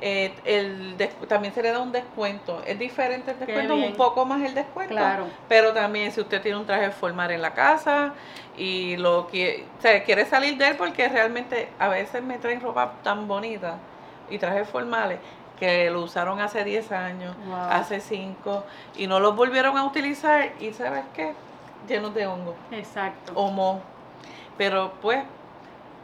eh, 0.00 0.32
el 0.44 0.96
también 1.26 1.52
se 1.52 1.64
le 1.64 1.72
da 1.72 1.80
un 1.80 1.90
descuento. 1.90 2.62
Es 2.64 2.78
diferente 2.78 3.32
el 3.32 3.40
descuento, 3.40 3.74
un 3.74 3.94
poco 3.94 4.24
más 4.24 4.40
el 4.42 4.54
descuento. 4.54 4.94
Claro. 4.94 5.26
Pero 5.48 5.72
también 5.72 6.12
si 6.12 6.20
usted 6.20 6.40
tiene 6.40 6.58
un 6.58 6.66
traje 6.66 6.92
formal 6.92 7.32
en 7.32 7.42
la 7.42 7.54
casa 7.54 8.14
y 8.56 8.96
lo 8.98 9.26
quiere, 9.26 9.64
o 9.78 9.82
sea, 9.82 10.04
quiere 10.04 10.26
salir 10.26 10.56
de 10.58 10.68
él 10.68 10.76
porque 10.76 11.08
realmente 11.08 11.70
a 11.80 11.88
veces 11.88 12.22
me 12.22 12.38
traen 12.38 12.60
ropa 12.60 12.92
tan 13.02 13.26
bonita 13.26 13.78
y 14.30 14.38
trajes 14.38 14.68
formales 14.68 15.18
que 15.62 15.88
lo 15.90 16.00
usaron 16.02 16.40
hace 16.40 16.64
10 16.64 16.90
años, 16.90 17.36
Wow. 17.46 17.54
hace 17.70 18.00
5 18.00 18.64
y 18.96 19.06
no 19.06 19.20
los 19.20 19.36
volvieron 19.36 19.78
a 19.78 19.84
utilizar 19.84 20.50
y 20.58 20.72
¿sabes 20.72 21.04
qué? 21.14 21.34
Llenos 21.86 22.12
de 22.14 22.26
hongo 22.26 22.56
Exacto. 22.72 23.32
o 23.36 23.48
moho. 23.52 23.80
Pero 24.58 24.94
pues 25.00 25.22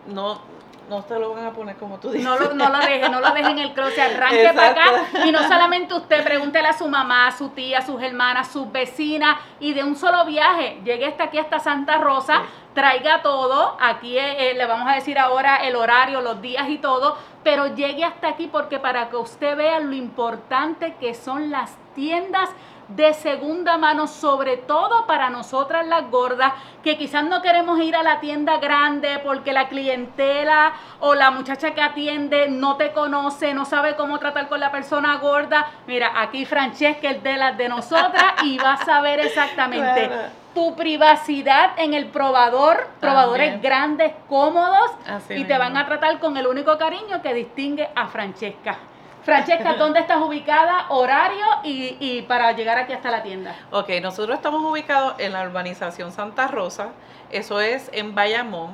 no, 0.07 0.41
no 0.89 1.03
te 1.03 1.19
lo 1.19 1.35
van 1.35 1.47
a 1.47 1.53
poner 1.53 1.77
como 1.77 1.99
tú 1.99 2.11
dices. 2.11 2.27
No 2.27 2.39
lo, 2.39 2.55
no 2.55 2.69
lo 2.69 2.79
deje, 2.79 3.09
no 3.09 3.21
lo 3.21 3.31
deje 3.33 3.51
en 3.51 3.59
el 3.59 3.73
closet, 3.73 4.17
arranque 4.17 4.53
para 4.55 4.71
acá. 4.71 5.25
Y 5.27 5.33
no 5.33 5.47
solamente 5.47 5.95
usted, 5.95 6.25
pregúntele 6.25 6.69
a 6.69 6.73
su 6.73 6.89
mamá, 6.89 7.29
a 7.29 7.33
su 7.33 7.51
tía, 7.51 7.79
a 7.79 7.83
sus 7.83 8.03
hermanas, 8.03 8.49
sus 8.49 8.71
vecinas, 8.71 9.37
y 9.61 9.75
de 9.75 9.85
un 9.85 9.97
solo 9.97 10.25
viaje, 10.25 10.81
llegue 10.85 11.07
hasta 11.07 11.25
aquí, 11.25 11.39
hasta 11.39 11.59
Santa 11.59 11.99
Rosa, 11.99 12.43
traiga 12.75 13.23
todo. 13.23 13.77
Aquí 13.81 14.17
eh, 14.17 14.51
eh, 14.51 14.55
le 14.55 14.67
vamos 14.67 14.89
a 14.89 14.95
decir 14.95 15.19
ahora 15.19 15.57
el 15.57 15.77
horario, 15.77 16.21
los 16.21 16.41
días 16.41 16.69
y 16.69 16.79
todo, 16.79 17.17
pero 17.45 17.75
llegue 17.75 18.05
hasta 18.05 18.29
aquí 18.29 18.49
porque 18.51 18.79
para 18.79 19.09
que 19.09 19.17
usted 19.17 19.57
vea 19.57 19.81
lo 19.81 19.95
importante 19.95 20.95
que 21.01 21.15
son 21.15 21.51
las 21.51 21.77
tiendas 21.95 22.51
de 22.89 23.13
segunda 23.15 23.77
mano, 23.77 24.07
sobre 24.07 24.57
todo 24.57 25.07
para 25.07 25.29
nosotras 25.31 25.87
las 25.87 26.11
gordas, 26.11 26.53
que 26.83 26.97
quizás 26.97 27.23
no 27.25 27.43
queremos 27.43 27.79
ir 27.81 27.95
a 27.95 28.03
la 28.03 28.19
tienda 28.21 28.57
grande 28.59 29.21
porque 29.23 29.53
la 29.53 29.69
clientela 29.69 30.73
o 31.01 31.15
la 31.15 31.31
muchacha 31.31 31.75
que 31.75 31.83
atiende 31.83 32.49
no 32.49 32.77
te 32.77 32.93
conoce, 32.93 33.53
no 33.53 33.65
sabe 33.67 33.95
cómo 33.97 34.19
tratar 34.19 34.49
con 34.49 34.59
la 34.61 34.73
persona 34.73 35.17
gorda. 35.17 35.67
Mira, 35.87 36.13
aquí 36.21 36.47
Francesca 36.47 37.11
es 37.11 37.23
de 37.23 37.37
las 37.37 37.59
de 37.59 37.69
nosotras 37.69 38.43
y 38.43 38.57
va 38.59 38.73
a 38.75 38.85
saber 38.85 39.21
exactamente 39.21 40.07
Claro. 40.09 40.29
tu 40.55 40.75
privacidad 40.75 41.73
en 41.77 41.93
el 41.95 42.07
probador, 42.07 42.89
probadores 43.01 43.53
También. 43.53 43.61
grandes, 43.63 44.13
cómodos, 44.29 44.91
Así 45.07 45.35
y 45.35 45.45
te 45.45 45.59
van 45.59 45.77
a 45.77 45.85
tratar 45.87 46.19
con 46.19 46.37
el 46.37 46.47
único 46.47 46.77
cariño 46.79 47.21
que 47.23 47.35
distingue 47.35 47.89
a 47.95 48.07
Francesca. 48.07 48.77
Francesca, 49.29 49.75
¿dónde 49.79 50.01
estás 50.01 50.23
ubicada? 50.23 50.87
Horario 50.89 51.45
y, 51.63 51.99
y 52.01 52.23
para 52.23 52.53
llegar 52.53 52.79
aquí 52.79 52.95
hasta 52.95 53.11
la 53.11 53.23
tienda. 53.23 53.55
Ok, 53.71 53.91
nosotros 54.01 54.35
estamos 54.35 54.63
ubicados 54.63 55.17
en 55.19 55.35
la 55.35 55.43
urbanización 55.43 56.13
Santa 56.13 56.49
Rosa, 56.49 56.93
eso 57.31 57.61
es 57.61 57.91
en 57.93 58.15
Bayamón, 58.15 58.71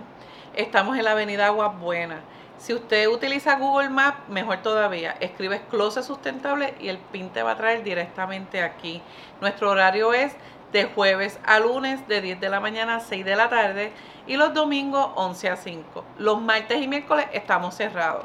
estamos 0.54 0.96
en 0.96 1.06
la 1.06 1.10
avenida 1.10 1.46
Aguas 1.46 1.76
Buenas. 1.80 2.20
Si 2.58 2.72
usted 2.72 3.08
utiliza 3.08 3.56
Google 3.56 3.90
Maps, 3.90 4.28
mejor 4.28 4.58
todavía, 4.58 5.16
escribes 5.18 5.60
Closet 5.70 6.04
Sustentable 6.04 6.74
y 6.78 6.88
el 6.88 6.98
pin 6.98 7.30
te 7.30 7.42
va 7.42 7.50
a 7.50 7.56
traer 7.56 7.82
directamente 7.82 8.62
aquí. 8.62 9.02
Nuestro 9.40 9.72
horario 9.72 10.14
es 10.14 10.36
de 10.70 10.84
jueves 10.84 11.40
a 11.44 11.58
lunes 11.58 12.06
de 12.06 12.20
10 12.20 12.38
de 12.38 12.48
la 12.48 12.60
mañana 12.60 12.96
a 12.96 13.00
6 13.00 13.24
de 13.24 13.34
la 13.34 13.48
tarde 13.48 13.92
y 14.28 14.36
los 14.36 14.54
domingos 14.54 15.10
11 15.16 15.48
a 15.48 15.56
5. 15.56 16.04
Los 16.18 16.40
martes 16.40 16.80
y 16.80 16.86
miércoles 16.86 17.26
estamos 17.32 17.74
cerrados. 17.74 18.24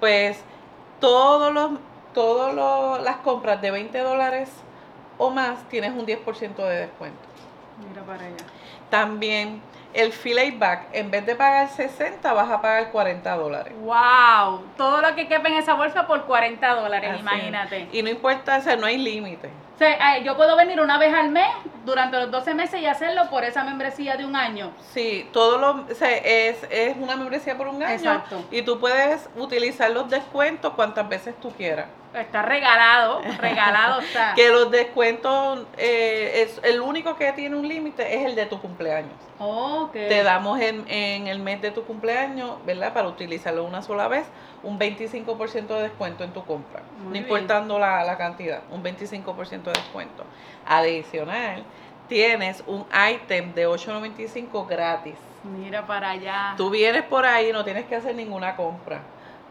Pues 0.00 0.40
todos 0.98 1.52
los, 1.52 1.70
todos 2.12 2.52
los- 2.52 3.00
las 3.02 3.16
compras 3.18 3.62
de 3.62 3.70
20 3.70 3.98
dólares 4.00 4.50
o 5.20 5.30
más 5.30 5.68
tienes 5.68 5.92
un 5.92 6.06
10% 6.06 6.56
de 6.56 6.76
descuento. 6.86 7.20
Mira 7.86 8.02
para 8.02 8.24
allá. 8.24 8.36
También 8.88 9.60
el 9.92 10.12
fee 10.12 10.50
back, 10.52 10.88
en 10.92 11.10
vez 11.10 11.26
de 11.26 11.34
pagar 11.34 11.68
60, 11.68 12.32
vas 12.32 12.50
a 12.50 12.62
pagar 12.62 12.90
40 12.90 13.36
dólares. 13.36 13.74
¡Wow! 13.82 14.62
Todo 14.78 15.02
lo 15.02 15.14
que 15.14 15.28
quepa 15.28 15.48
en 15.48 15.54
esa 15.54 15.74
bolsa 15.74 16.06
por 16.06 16.24
40 16.24 16.74
dólares, 16.74 17.10
Así. 17.12 17.20
imagínate. 17.20 17.88
Y 17.92 18.02
no 18.02 18.08
importa, 18.08 18.58
o 18.58 18.62
sea, 18.62 18.76
no 18.76 18.86
hay 18.86 18.96
límite. 18.96 19.48
O 19.74 19.78
sea, 19.78 20.16
eh, 20.16 20.24
yo 20.24 20.36
puedo 20.36 20.56
venir 20.56 20.80
una 20.80 20.96
vez 20.96 21.12
al 21.12 21.30
mes 21.30 21.50
durante 21.84 22.16
los 22.18 22.30
12 22.30 22.54
meses 22.54 22.80
y 22.80 22.86
hacerlo 22.86 23.28
por 23.28 23.44
esa 23.44 23.62
membresía 23.64 24.16
de 24.16 24.24
un 24.24 24.36
año. 24.36 24.72
Sí, 24.92 25.28
todo 25.32 25.58
lo, 25.58 25.84
o 25.90 25.94
sea, 25.94 26.16
es, 26.16 26.66
es 26.70 26.96
una 26.96 27.16
membresía 27.16 27.58
por 27.58 27.68
un 27.68 27.82
año. 27.82 27.94
Exacto. 27.94 28.44
Y 28.50 28.62
tú 28.62 28.80
puedes 28.80 29.28
utilizar 29.36 29.90
los 29.90 30.08
descuentos 30.08 30.72
cuantas 30.74 31.08
veces 31.08 31.34
tú 31.40 31.50
quieras. 31.50 31.86
Está 32.14 32.42
regalado, 32.42 33.20
regalado 33.38 34.00
está. 34.00 34.32
Que 34.36 34.48
los 34.48 34.70
descuentos, 34.70 35.64
eh, 35.78 36.42
es, 36.42 36.60
el 36.64 36.80
único 36.80 37.14
que 37.14 37.32
tiene 37.32 37.54
un 37.54 37.68
límite 37.68 38.16
es 38.16 38.26
el 38.26 38.34
de 38.34 38.46
tu 38.46 38.60
cumpleaños. 38.60 39.12
Ok. 39.38 39.92
Te 39.92 40.22
damos 40.24 40.60
en, 40.60 40.84
en 40.88 41.28
el 41.28 41.38
mes 41.38 41.62
de 41.62 41.70
tu 41.70 41.84
cumpleaños, 41.84 42.64
¿verdad? 42.66 42.92
Para 42.92 43.08
utilizarlo 43.08 43.64
una 43.64 43.82
sola 43.82 44.08
vez, 44.08 44.26
un 44.62 44.78
25% 44.78 45.68
de 45.68 45.82
descuento 45.82 46.24
en 46.24 46.32
tu 46.32 46.44
compra. 46.44 46.82
Muy 46.98 47.04
no 47.04 47.10
bien. 47.12 47.24
importando 47.24 47.78
la, 47.78 48.02
la 48.02 48.18
cantidad, 48.18 48.62
un 48.70 48.82
25% 48.82 49.62
de 49.62 49.72
descuento. 49.72 50.24
Adicional, 50.66 51.64
tienes 52.08 52.64
un 52.66 52.84
ítem 53.12 53.54
de 53.54 53.68
8.95 53.68 54.66
gratis. 54.66 55.14
Mira 55.44 55.86
para 55.86 56.10
allá. 56.10 56.54
Tú 56.56 56.70
vienes 56.70 57.04
por 57.04 57.24
ahí, 57.24 57.52
no 57.52 57.64
tienes 57.64 57.86
que 57.86 57.94
hacer 57.94 58.14
ninguna 58.16 58.56
compra. 58.56 59.00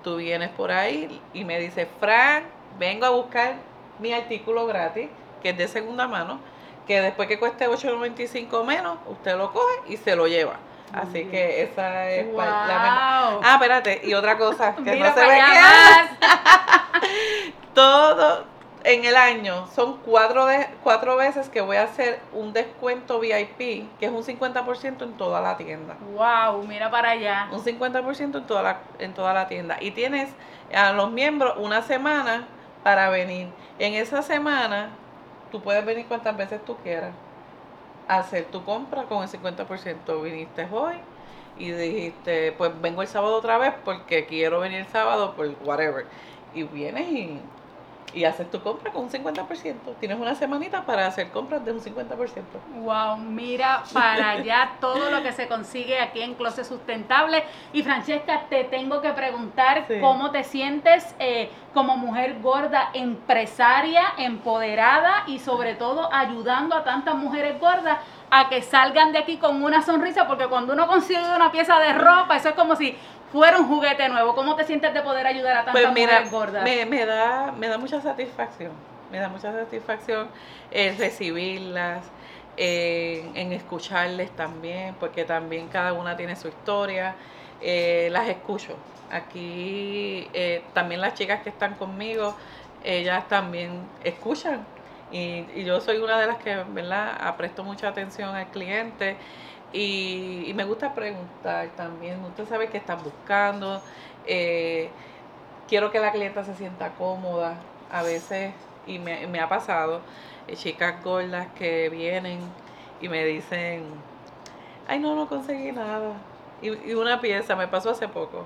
Tú 0.03 0.15
vienes 0.17 0.49
por 0.49 0.71
ahí 0.71 1.21
y 1.33 1.43
me 1.43 1.59
dices, 1.59 1.87
Fran, 1.99 2.43
vengo 2.77 3.05
a 3.05 3.09
buscar 3.09 3.55
mi 3.99 4.13
artículo 4.13 4.65
gratis, 4.65 5.09
que 5.43 5.49
es 5.49 5.57
de 5.57 5.67
segunda 5.67 6.07
mano, 6.07 6.39
que 6.87 7.01
después 7.01 7.27
que 7.27 7.37
cueste 7.37 7.67
8.95 7.67 8.63
menos, 8.65 8.97
usted 9.07 9.35
lo 9.37 9.51
coge 9.51 9.73
y 9.89 9.97
se 9.97 10.15
lo 10.15 10.27
lleva. 10.27 10.55
Así 10.93 11.25
que 11.25 11.61
esa 11.61 12.09
es 12.09 12.25
pa- 12.35 12.45
la. 12.45 13.29
Wow. 13.31 13.41
Ah, 13.43 13.53
espérate, 13.55 14.01
y 14.03 14.13
otra 14.15 14.37
cosa 14.37 14.73
que 14.75 14.81
Mira 14.81 15.09
no 15.09 15.13
se 15.13 15.21
ve 15.21 15.39
todo 17.73 18.45
en 18.83 19.05
el 19.05 19.15
año 19.15 19.67
son 19.67 19.97
cuatro, 19.97 20.45
de, 20.45 20.67
cuatro 20.83 21.17
veces 21.17 21.49
que 21.49 21.61
voy 21.61 21.77
a 21.77 21.83
hacer 21.83 22.19
un 22.33 22.53
descuento 22.53 23.19
VIP, 23.19 23.89
que 23.99 24.05
es 24.05 24.11
un 24.11 24.23
50% 24.23 25.03
en 25.03 25.13
toda 25.17 25.41
la 25.41 25.57
tienda. 25.57 25.97
Wow, 26.13 26.63
mira 26.63 26.89
para 26.89 27.11
allá. 27.11 27.49
Un 27.51 27.59
50% 27.59 28.37
en 28.37 28.47
toda, 28.47 28.63
la, 28.63 28.79
en 28.99 29.13
toda 29.13 29.33
la 29.33 29.47
tienda. 29.47 29.77
Y 29.81 29.91
tienes 29.91 30.29
a 30.73 30.93
los 30.93 31.11
miembros 31.11 31.55
una 31.57 31.81
semana 31.81 32.47
para 32.83 33.09
venir. 33.09 33.49
En 33.79 33.93
esa 33.93 34.21
semana, 34.21 34.89
tú 35.51 35.61
puedes 35.61 35.85
venir 35.85 36.05
cuantas 36.07 36.35
veces 36.37 36.63
tú 36.63 36.77
quieras. 36.77 37.11
Hacer 38.07 38.45
tu 38.45 38.63
compra 38.63 39.03
con 39.03 39.23
el 39.23 39.29
50%. 39.29 40.21
Viniste 40.21 40.67
hoy 40.71 40.95
y 41.57 41.71
dijiste, 41.71 42.53
pues 42.53 42.71
vengo 42.81 43.01
el 43.01 43.07
sábado 43.07 43.35
otra 43.35 43.57
vez 43.57 43.73
porque 43.83 44.25
quiero 44.25 44.61
venir 44.61 44.79
el 44.79 44.87
sábado 44.87 45.35
por 45.35 45.47
whatever. 45.63 46.05
Y 46.53 46.63
vienes 46.63 47.07
y 47.11 47.39
y 48.13 48.25
haces 48.25 48.49
tu 48.49 48.61
compra 48.61 48.91
con 48.91 49.03
un 49.03 49.09
50%. 49.09 49.75
Tienes 49.99 50.19
una 50.19 50.35
semanita 50.35 50.83
para 50.83 51.07
hacer 51.07 51.31
compras 51.31 51.63
de 51.65 51.71
un 51.71 51.81
50%. 51.81 52.43
Wow, 52.81 53.17
mira 53.17 53.83
para 53.93 54.31
allá 54.31 54.71
todo 54.79 55.11
lo 55.11 55.21
que 55.21 55.31
se 55.31 55.47
consigue 55.47 55.99
aquí 55.99 56.21
en 56.21 56.35
Closet 56.35 56.65
Sustentable. 56.65 57.43
Y 57.73 57.83
Francesca, 57.83 58.45
te 58.49 58.63
tengo 58.65 59.01
que 59.01 59.11
preguntar 59.11 59.85
cómo 60.01 60.31
te 60.31 60.43
sientes 60.43 61.15
eh, 61.19 61.49
como 61.73 61.97
mujer 61.97 62.39
gorda, 62.41 62.89
empresaria, 62.93 64.13
empoderada 64.17 65.23
y 65.27 65.39
sobre 65.39 65.75
todo 65.75 66.11
ayudando 66.13 66.75
a 66.75 66.83
tantas 66.83 67.15
mujeres 67.15 67.59
gordas 67.59 67.99
a 68.31 68.49
que 68.49 68.61
salgan 68.61 69.11
de 69.11 69.19
aquí 69.19 69.37
con 69.37 69.63
una 69.63 69.81
sonrisa, 69.81 70.27
porque 70.27 70.47
cuando 70.47 70.73
uno 70.73 70.87
consigue 70.87 71.21
una 71.35 71.51
pieza 71.51 71.79
de 71.79 71.93
ropa, 71.93 72.35
eso 72.35 72.49
es 72.49 72.55
como 72.55 72.75
si 72.75 72.95
fuera 73.31 73.57
un 73.57 73.67
juguete 73.67 74.09
nuevo. 74.09 74.35
¿Cómo 74.35 74.55
te 74.55 74.63
sientes 74.63 74.93
de 74.93 75.01
poder 75.01 75.27
ayudar 75.27 75.57
a 75.57 75.65
tantas 75.65 75.73
pues 75.73 75.87
mujeres 75.87 76.31
gordas? 76.31 76.63
Me, 76.63 76.85
me, 76.85 77.05
da, 77.05 77.51
me 77.51 77.67
da 77.67 77.77
mucha 77.77 78.01
satisfacción, 78.01 78.71
me 79.11 79.19
da 79.19 79.29
mucha 79.29 79.51
satisfacción 79.51 80.29
el 80.71 80.97
recibirlas, 80.97 82.03
en 82.57 83.53
escucharles 83.53 84.31
también, 84.31 84.95
porque 84.99 85.23
también 85.23 85.69
cada 85.69 85.93
una 85.93 86.17
tiene 86.17 86.35
su 86.35 86.49
historia. 86.49 87.15
Eh, 87.61 88.09
las 88.11 88.27
escucho. 88.27 88.75
Aquí 89.09 90.29
eh, 90.33 90.63
también 90.73 91.01
las 91.01 91.13
chicas 91.13 91.41
que 91.41 91.49
están 91.49 91.75
conmigo, 91.75 92.35
ellas 92.83 93.27
también 93.27 93.87
escuchan 94.03 94.65
y, 95.11 95.63
yo 95.63 95.81
soy 95.81 95.97
una 95.97 96.19
de 96.19 96.27
las 96.27 96.37
que, 96.37 96.55
¿verdad?, 96.69 97.35
presto 97.37 97.63
mucha 97.63 97.87
atención 97.87 98.35
al 98.35 98.47
cliente 98.47 99.17
y, 99.73 100.51
me 100.55 100.63
gusta 100.63 100.93
preguntar 100.93 101.69
también. 101.75 102.23
Usted 102.25 102.47
sabe 102.47 102.69
qué 102.69 102.77
están 102.77 103.03
buscando. 103.03 103.81
Eh, 104.25 104.89
quiero 105.67 105.91
que 105.91 105.99
la 105.99 106.11
clienta 106.11 106.43
se 106.43 106.55
sienta 106.55 106.91
cómoda. 106.97 107.55
A 107.91 108.03
veces, 108.03 108.53
y 108.87 108.99
me, 108.99 109.27
me 109.27 109.39
ha 109.39 109.49
pasado, 109.49 110.01
eh, 110.47 110.55
chicas 110.55 111.03
gordas 111.03 111.47
que 111.57 111.89
vienen 111.89 112.39
y 113.01 113.09
me 113.09 113.25
dicen, 113.25 113.83
ay, 114.87 114.99
no, 114.99 115.15
no 115.15 115.27
conseguí 115.27 115.71
nada. 115.71 116.13
Y, 116.61 116.91
y 116.91 116.93
una 116.93 117.21
pieza, 117.21 117.55
me 117.55 117.67
pasó 117.67 117.91
hace 117.91 118.07
poco. 118.07 118.45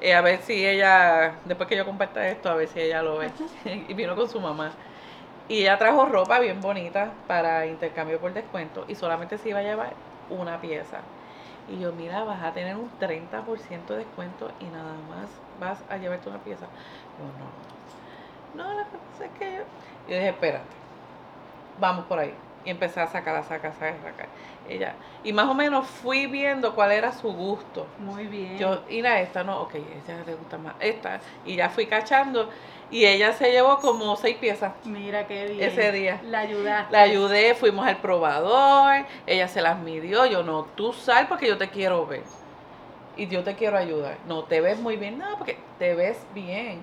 Eh, 0.00 0.14
a 0.14 0.20
ver 0.20 0.40
si 0.42 0.66
ella, 0.66 1.36
después 1.44 1.68
que 1.68 1.76
yo 1.76 1.84
comparta 1.84 2.28
esto, 2.28 2.48
a 2.50 2.54
ver 2.54 2.68
si 2.68 2.80
ella 2.80 3.02
lo 3.02 3.18
ve. 3.18 3.30
y 3.88 3.94
vino 3.94 4.16
con 4.16 4.28
su 4.28 4.40
mamá. 4.40 4.72
Y 5.48 5.62
ella 5.62 5.78
trajo 5.78 6.06
ropa 6.06 6.38
bien 6.40 6.60
bonita 6.60 7.12
para 7.26 7.66
intercambio 7.66 8.18
por 8.18 8.32
descuento 8.32 8.84
y 8.88 8.94
solamente 8.94 9.38
se 9.38 9.50
iba 9.50 9.58
a 9.58 9.62
llevar 9.62 10.13
una 10.30 10.60
pieza. 10.60 11.00
Y 11.66 11.78
yo, 11.78 11.92
mira, 11.92 12.24
vas 12.24 12.42
a 12.42 12.52
tener 12.52 12.76
un 12.76 12.90
30% 12.98 13.86
de 13.86 14.04
descuento 14.04 14.50
y 14.60 14.64
nada 14.66 14.94
más 15.08 15.28
vas 15.58 15.78
a 15.88 15.96
llevarte 15.96 16.28
una 16.28 16.38
pieza. 16.38 16.66
Yo, 17.18 17.24
no. 17.38 18.64
No, 18.64 18.74
la 18.74 18.84
cosa 18.84 19.24
es 19.24 19.30
que 19.38 19.52
yo... 19.56 19.62
Yo 20.06 20.16
dije, 20.16 20.28
espérate, 20.28 20.76
vamos 21.80 22.04
por 22.06 22.18
ahí. 22.18 22.34
Y 22.64 22.70
empecé 22.70 23.00
a 23.00 23.06
sacar, 23.06 23.36
a 23.36 23.42
sacar, 23.42 23.72
a 23.72 23.74
sacar, 23.74 23.94
a 23.94 24.10
sacar. 24.10 24.26
Ella, 24.68 24.94
y 25.22 25.32
más 25.32 25.46
o 25.46 25.54
menos 25.54 25.86
fui 25.86 26.26
viendo 26.26 26.74
cuál 26.74 26.92
era 26.92 27.12
su 27.12 27.30
gusto. 27.32 27.86
Muy 27.98 28.26
bien. 28.26 28.56
Yo, 28.56 28.82
mira 28.88 29.20
esta, 29.20 29.44
no, 29.44 29.60
ok, 29.62 29.74
ella 29.74 30.22
le 30.26 30.34
gusta 30.34 30.56
más 30.56 30.74
esta. 30.80 31.20
Y 31.44 31.56
ya 31.56 31.68
fui 31.68 31.86
cachando 31.86 32.48
y 32.90 33.04
ella 33.04 33.32
se 33.32 33.50
llevó 33.50 33.78
como 33.78 34.16
seis 34.16 34.36
piezas. 34.36 34.72
Mira 34.84 35.26
qué 35.26 35.46
bien. 35.46 35.68
Ese 35.68 35.92
día. 35.92 36.20
La 36.24 36.40
ayudaste. 36.40 36.92
La 36.92 37.02
ayudé, 37.02 37.54
fuimos 37.54 37.86
al 37.86 37.98
probador, 37.98 39.04
ella 39.26 39.48
se 39.48 39.60
las 39.60 39.78
midió, 39.78 40.24
yo 40.26 40.42
no, 40.42 40.64
tú 40.74 40.92
sal 40.92 41.26
porque 41.28 41.48
yo 41.48 41.58
te 41.58 41.68
quiero 41.68 42.06
ver. 42.06 42.22
Y 43.16 43.28
yo 43.28 43.44
te 43.44 43.54
quiero 43.54 43.76
ayudar. 43.76 44.18
No, 44.26 44.44
te 44.44 44.60
ves 44.60 44.78
muy 44.78 44.96
bien, 44.96 45.18
no, 45.18 45.38
porque 45.38 45.58
te 45.78 45.94
ves 45.94 46.18
bien. 46.34 46.80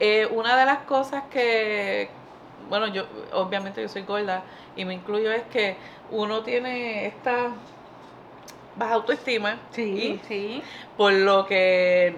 Eh, 0.00 0.26
una 0.30 0.56
de 0.56 0.64
las 0.64 0.78
cosas 0.80 1.24
que, 1.30 2.08
bueno, 2.68 2.86
yo 2.88 3.04
obviamente 3.32 3.82
yo 3.82 3.88
soy 3.88 4.02
gorda 4.02 4.42
y 4.76 4.84
me 4.84 4.94
incluyo 4.94 5.32
es 5.32 5.42
que 5.44 5.76
uno 6.10 6.42
tiene 6.42 7.06
esta 7.06 7.50
baja 8.76 8.94
autoestima. 8.94 9.58
Sí, 9.70 10.20
sí. 10.26 10.62
Por 10.96 11.12
lo 11.12 11.46
que 11.46 12.16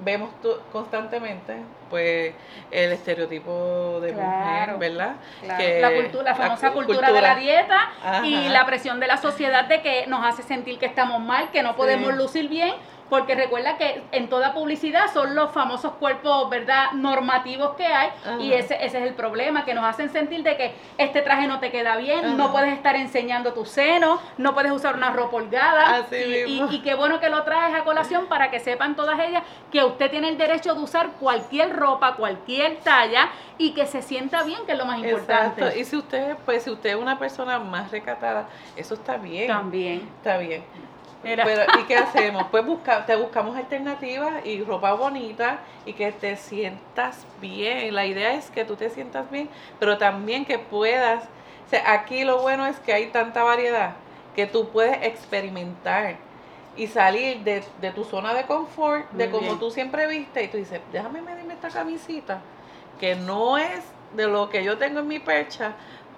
vemos 0.00 0.30
constantemente 0.72 1.56
pues 1.88 2.34
el 2.72 2.92
estereotipo 2.92 4.00
de 4.00 4.12
mujer, 4.12 4.76
¿verdad? 4.78 5.14
la, 5.46 5.92
cultura, 5.94 6.24
la 6.24 6.34
famosa 6.34 6.72
cultura, 6.72 7.12
de 7.12 7.20
la 7.20 7.36
dieta 7.36 7.92
y 8.24 8.48
la 8.48 8.66
presión 8.66 8.98
de 8.98 9.06
la 9.06 9.16
sociedad 9.18 9.66
de 9.66 9.82
que 9.82 10.06
nos 10.08 10.26
hace 10.26 10.42
sentir 10.42 10.78
que 10.78 10.86
estamos 10.86 11.22
mal, 11.22 11.50
que 11.52 11.62
no 11.62 11.76
podemos 11.76 12.12
lucir 12.14 12.48
bien 12.48 12.74
porque 13.10 13.34
recuerda 13.34 13.76
que 13.76 14.02
en 14.12 14.28
toda 14.28 14.54
publicidad 14.54 15.12
son 15.12 15.34
los 15.34 15.52
famosos 15.52 15.92
cuerpos, 15.94 16.48
¿verdad?, 16.50 16.92
normativos 16.92 17.74
que 17.76 17.86
hay, 17.86 18.10
y 18.40 18.52
ese, 18.52 18.74
ese 18.74 18.98
es 18.98 19.06
el 19.06 19.14
problema, 19.14 19.64
que 19.64 19.74
nos 19.74 19.84
hacen 19.84 20.10
sentir 20.10 20.42
de 20.42 20.56
que 20.56 20.74
este 20.98 21.22
traje 21.22 21.46
no 21.46 21.60
te 21.60 21.70
queda 21.70 21.96
bien, 21.96 22.36
no 22.36 22.52
puedes 22.52 22.72
estar 22.72 22.96
enseñando 22.96 23.52
tu 23.52 23.64
seno, 23.64 24.20
no 24.38 24.54
puedes 24.54 24.72
usar 24.72 24.94
una 24.94 25.10
ropa 25.10 25.36
holgada, 25.36 26.06
y, 26.10 26.62
y, 26.70 26.80
qué 26.82 26.94
bueno 26.94 27.20
que 27.20 27.28
lo 27.28 27.42
traes 27.44 27.74
a 27.74 27.84
colación 27.84 28.26
para 28.26 28.50
que 28.50 28.60
sepan 28.60 28.96
todas 28.96 29.18
ellas 29.20 29.42
que 29.70 29.84
usted 29.84 30.10
tiene 30.10 30.28
el 30.28 30.38
derecho 30.38 30.74
de 30.74 30.80
usar 30.80 31.10
cualquier 31.20 31.74
ropa, 31.76 32.14
cualquier 32.16 32.78
talla, 32.78 33.30
y 33.58 33.72
que 33.72 33.86
se 33.86 34.02
sienta 34.02 34.42
bien, 34.42 34.64
que 34.66 34.72
es 34.72 34.78
lo 34.78 34.86
más 34.86 34.98
importante. 34.98 35.60
Exacto. 35.60 35.78
Y 35.78 35.84
si 35.84 35.96
usted, 35.96 36.36
pues 36.44 36.62
si 36.64 36.70
usted 36.70 36.90
es 36.90 36.96
una 36.96 37.18
persona 37.18 37.58
más 37.58 37.90
recatada, 37.90 38.48
eso 38.76 38.94
está 38.94 39.16
bien. 39.16 39.46
También. 39.46 40.08
Está 40.18 40.38
bien. 40.38 40.64
Pero, 41.24 41.62
¿y 41.80 41.84
qué 41.84 41.96
hacemos? 41.96 42.46
Pues 42.50 42.64
busca, 42.64 43.06
te 43.06 43.16
buscamos 43.16 43.56
alternativas 43.56 44.44
y 44.44 44.62
ropa 44.62 44.92
bonita 44.92 45.60
y 45.86 45.94
que 45.94 46.12
te 46.12 46.36
sientas 46.36 47.26
bien. 47.40 47.94
La 47.94 48.04
idea 48.04 48.34
es 48.34 48.50
que 48.50 48.64
tú 48.64 48.76
te 48.76 48.90
sientas 48.90 49.30
bien, 49.30 49.48
pero 49.80 49.96
también 49.98 50.44
que 50.44 50.58
puedas. 50.58 51.24
O 51.66 51.70
sea, 51.70 51.92
aquí 51.92 52.24
lo 52.24 52.42
bueno 52.42 52.66
es 52.66 52.78
que 52.80 52.92
hay 52.92 53.06
tanta 53.06 53.42
variedad 53.42 53.94
que 54.36 54.46
tú 54.46 54.68
puedes 54.68 55.02
experimentar 55.02 56.16
y 56.76 56.88
salir 56.88 57.38
de, 57.44 57.62
tu 57.92 58.04
zona 58.04 58.34
de 58.34 58.44
confort, 58.44 59.10
de 59.12 59.30
como 59.30 59.58
tú 59.58 59.70
siempre 59.70 60.06
viste, 60.06 60.42
y 60.42 60.48
tú 60.48 60.56
dices, 60.56 60.80
déjame 60.92 61.22
medirme 61.22 61.54
esta 61.54 61.68
camisita, 61.68 62.40
que 62.98 63.14
no 63.14 63.56
es 63.58 63.84
de 64.14 64.26
lo 64.26 64.50
que 64.50 64.64
yo 64.64 64.76
tengo 64.76 65.00
en 65.00 65.08
mi 65.08 65.20
percha, 65.20 65.72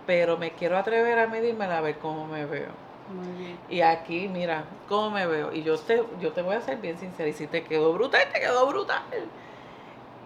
pero 0.07 0.39
me 0.39 0.53
quiero 0.53 0.79
atrever 0.79 1.19
a 1.19 1.27
medirme 1.27 1.67
a 1.67 1.81
ver 1.81 1.99
cómo 1.99 2.27
me 2.27 2.47
veo. 2.47 2.86
Muy 3.13 3.45
bien. 3.45 3.59
Y 3.69 3.81
aquí, 3.81 4.29
mira, 4.29 4.65
cómo 4.89 5.11
me 5.11 5.27
veo. 5.27 5.53
Y 5.53 5.63
yo 5.63 5.79
te, 5.79 6.03
yo 6.21 6.33
te 6.33 6.43
voy 6.43 6.57
a 6.57 6.61
ser 6.61 6.79
bien 6.79 6.99
sincera. 6.99 7.29
Y 7.29 7.33
si 7.33 7.47
te 7.47 7.63
quedó 7.63 7.93
brutal, 7.93 8.23
te 8.33 8.41
quedó 8.41 8.67
brutal. 8.67 9.03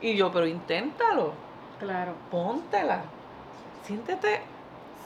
Y 0.01 0.16
yo, 0.16 0.33
pero 0.33 0.47
inténtalo. 0.47 1.33
Claro. 1.79 2.14
Póntela. 2.31 3.03
Siéntete 3.85 4.40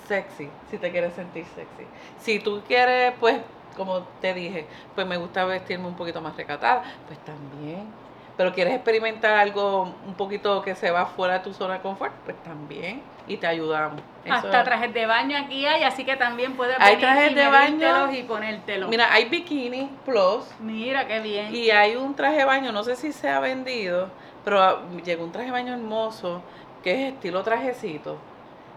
sexy, 0.07 0.51
si 0.71 0.79
te 0.79 0.91
quieres 0.91 1.15
sentir 1.15 1.45
sexy. 1.55 1.87
Si 2.21 2.39
tú 2.39 2.63
quieres, 2.67 3.15
pues, 3.19 3.41
como 3.77 4.01
te 4.21 4.35
dije, 4.35 4.67
pues 4.95 5.07
me 5.07 5.17
gusta 5.17 5.45
vestirme 5.45 5.87
un 5.87 5.97
poquito 5.97 6.21
más 6.21 6.37
recatada, 6.37 6.85
pues 7.07 7.19
también 7.21 8.05
pero 8.37 8.53
quieres 8.53 8.75
experimentar 8.75 9.35
algo 9.39 9.95
un 10.07 10.15
poquito 10.15 10.63
que 10.63 10.75
se 10.75 10.91
va 10.91 11.07
fuera 11.07 11.35
de 11.35 11.41
tu 11.41 11.53
zona 11.53 11.75
de 11.75 11.81
confort, 11.81 12.13
pues 12.25 12.37
también 12.43 13.03
y 13.27 13.37
te 13.37 13.47
ayudamos. 13.47 14.01
Hasta 14.29 14.65
trajes 14.65 14.95
de 14.95 15.07
baño 15.07 15.37
aquí 15.37 15.67
hay, 15.67 15.83
así 15.83 16.05
que 16.05 16.17
también 16.17 16.57
puedes 16.57 16.77
hay 16.81 16.97
trajes 16.97 17.35
de 17.35 17.47
baño 17.47 18.13
y 18.13 18.23
ponértelo. 18.23 18.89
Mira, 18.89 19.13
hay 19.13 19.27
bikini 19.27 19.91
plus. 20.05 20.45
Mira 20.61 21.07
qué 21.07 21.21
bien. 21.21 21.55
Y 21.55 21.71
hay 21.71 21.97
un 21.97 22.15
traje 22.15 22.39
de 22.39 22.45
baño, 22.45 22.73
no 22.73 22.83
sé 22.85 22.97
si 22.97 23.13
se 23.13 23.29
ha 23.29 23.41
vendido, 23.41 24.09
pero 24.45 24.83
llegó 25.05 25.25
un 25.25 25.33
traje 25.33 25.47
de 25.47 25.53
baño 25.53 25.75
hermoso 25.75 26.43
que 26.83 26.93
es 26.93 27.13
estilo 27.15 27.43
trajecito. 27.43 28.19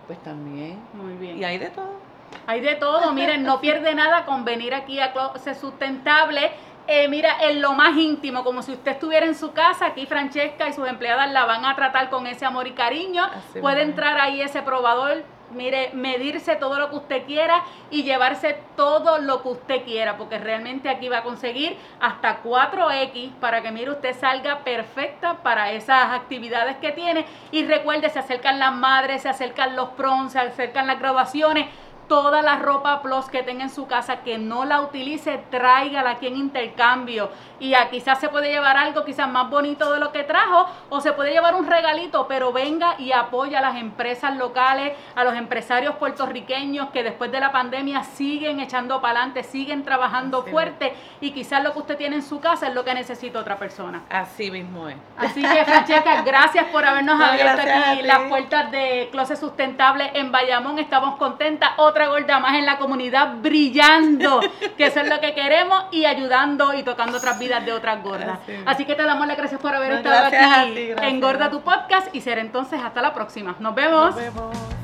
Pues 0.08 0.22
también. 0.24 0.80
Muy 0.94 1.14
bien. 1.14 1.38
Y 1.38 1.44
hay 1.44 1.58
de 1.58 1.70
todo. 1.70 2.08
Hay 2.46 2.62
de 2.62 2.76
todo, 2.76 3.12
miren, 3.14 3.44
no 3.44 3.60
pierde 3.62 3.96
nada 3.96 4.26
con 4.26 4.46
venir 4.46 4.74
aquí 4.74 5.00
a 5.00 5.12
Closet 5.12 5.56
Sustentable 5.56 6.52
eh, 6.88 7.08
mira, 7.10 7.38
en 7.42 7.62
lo 7.62 7.74
más 7.74 7.98
íntimo, 7.98 8.44
como 8.44 8.62
si 8.62 8.72
usted 8.72 8.94
estuviera 8.94 9.26
en 9.26 9.36
su 9.36 9.52
casa, 9.52 9.88
aquí 9.88 10.06
Francesca 10.06 10.70
y 10.70 10.74
sus 10.74 10.88
empleadas 10.88 11.32
la 11.32 11.46
van 11.46 11.66
a 11.66 11.76
tratar 11.76 12.10
con 12.10 12.28
ese 12.28 12.46
amor 12.46 12.68
y 12.68 12.72
cariño. 12.72 13.30
Puede 13.60 13.82
entrar 13.82 14.18
ahí 14.20 14.42
ese 14.42 14.62
probador, 14.62 15.24
mire, 15.52 15.92
medirse 15.94 16.56
todo 16.56 16.80
lo 16.80 16.90
que 16.90 16.96
usted 16.96 17.26
quiera 17.26 17.64
y 17.90 18.04
llevarse 18.04 18.58
todo 18.76 19.18
lo 19.20 19.44
que 19.44 19.50
usted 19.50 19.84
quiera, 19.84 20.18
porque 20.18 20.38
realmente 20.38 20.88
aquí 20.88 21.10
va 21.10 21.20
a 21.20 21.24
conseguir 21.24 21.78
hasta 22.00 22.42
4X 22.42 23.32
para 23.40 23.62
que, 23.62 23.72
mire, 23.72 23.92
usted 23.92 24.16
salga 24.18 24.60
perfecta 24.60 25.36
para 25.44 25.72
esas 25.72 26.14
actividades 26.14 26.78
que 26.78 26.92
tiene. 26.94 27.26
Y 27.52 27.66
recuerde, 27.66 28.10
se 28.10 28.20
acercan 28.20 28.60
las 28.60 28.74
madres, 28.74 29.24
se 29.24 29.30
acercan 29.30 29.76
los 29.76 29.90
prom, 29.90 30.30
se 30.30 30.40
acercan 30.40 30.88
las 30.88 31.00
graduaciones 31.00 31.68
toda 32.08 32.42
la 32.42 32.58
ropa 32.58 33.02
plus 33.02 33.26
que 33.26 33.44
tenga 33.44 33.64
en 33.64 33.70
su 33.70 33.88
casa, 33.88 34.18
que 34.18 34.38
no 34.38 34.66
la 34.66 34.82
utilice, 34.82 35.44
tráigala 35.50 36.12
aquí 36.12 36.28
en 36.28 36.38
intercambio. 36.38 37.30
Y 37.60 37.74
a, 37.74 37.90
quizás 37.90 38.20
se 38.20 38.30
puede 38.30 38.50
llevar 38.50 38.78
algo 38.78 39.04
quizás 39.04 39.30
más 39.30 39.50
bonito 39.50 39.92
de 39.92 40.00
lo 40.00 40.12
que 40.12 40.24
trajo, 40.24 40.68
o 40.90 41.02
se 41.02 41.14
puede 41.14 41.32
llevar 41.32 41.56
un 41.56 41.68
regalito, 41.68 42.28
pero 42.28 42.52
venga 42.52 42.96
y 42.98 43.12
apoya 43.12 43.60
a 43.60 43.62
las 43.62 43.76
empresas 43.78 44.36
locales, 44.38 44.94
a 45.16 45.24
los 45.24 45.36
empresarios 45.36 45.96
puertorriqueños 45.96 46.90
que 46.92 47.04
después 47.04 47.32
de 47.32 47.40
la 47.40 47.52
pandemia 47.52 48.04
siguen 48.04 48.60
echando 48.60 49.02
para 49.02 49.20
adelante, 49.20 49.44
siguen 49.44 49.84
trabajando 49.84 50.44
fuerte 50.44 50.94
y 51.22 51.32
quizás 51.32 51.64
lo 51.64 51.74
que 51.74 51.80
usted 51.80 51.98
tiene 51.98 52.18
en 52.18 52.24
su 52.24 52.40
casa 52.40 52.68
es 52.68 52.74
lo 52.74 52.84
que 52.86 52.94
necesita 52.94 53.40
otra 53.40 53.58
persona. 53.58 54.04
Así 54.10 54.52
mismo 54.52 54.88
es. 54.88 54.98
Así 55.18 55.42
que 55.42 55.66
Francesca, 55.66 56.22
gracias 56.22 56.66
por 56.66 56.86
habernos 56.86 57.20
abierto 57.20 57.62
aquí 57.62 58.02
las 58.04 58.20
puertas 58.30 58.72
de 58.72 59.10
Closet 59.12 59.38
Sustentable 59.38 60.12
en 60.14 60.32
Bayamón. 60.32 60.80
Estamos 60.80 61.16
contentas. 61.18 61.72
Otra 61.78 61.97
gorda 62.06 62.40
más 62.40 62.56
en 62.56 62.66
la 62.66 62.78
comunidad 62.78 63.38
brillando, 63.42 64.40
que 64.78 64.86
eso 64.86 65.00
es 65.00 65.10
lo 65.10 65.20
que 65.20 65.34
queremos 65.34 65.86
y 65.92 66.06
ayudando 66.06 66.76
y 66.76 66.84
tocando 66.84 67.18
otras 67.18 67.40
vidas 67.40 67.66
de 67.66 67.74
otras 67.74 68.04
gordas. 68.04 68.40
Así, 68.66 68.86
que 68.86 68.94
te 68.94 69.04
damos 69.04 69.26
las 69.26 69.38
gracias 69.38 69.60
por 69.60 69.74
haber 69.74 69.94
estado 69.94 70.28
aquí 70.28 70.94
en 71.02 71.20
Gorda 71.20 71.50
tu 71.50 71.62
Podcast 71.62 72.14
y 72.14 72.22
ser 72.22 72.38
entonces 72.38 72.80
hasta 72.84 73.02
la 73.02 73.14
próxima. 73.14 73.56
Nos 73.60 73.74
vemos. 73.74 74.16
Nos 74.16 74.16
vemos. 74.16 74.77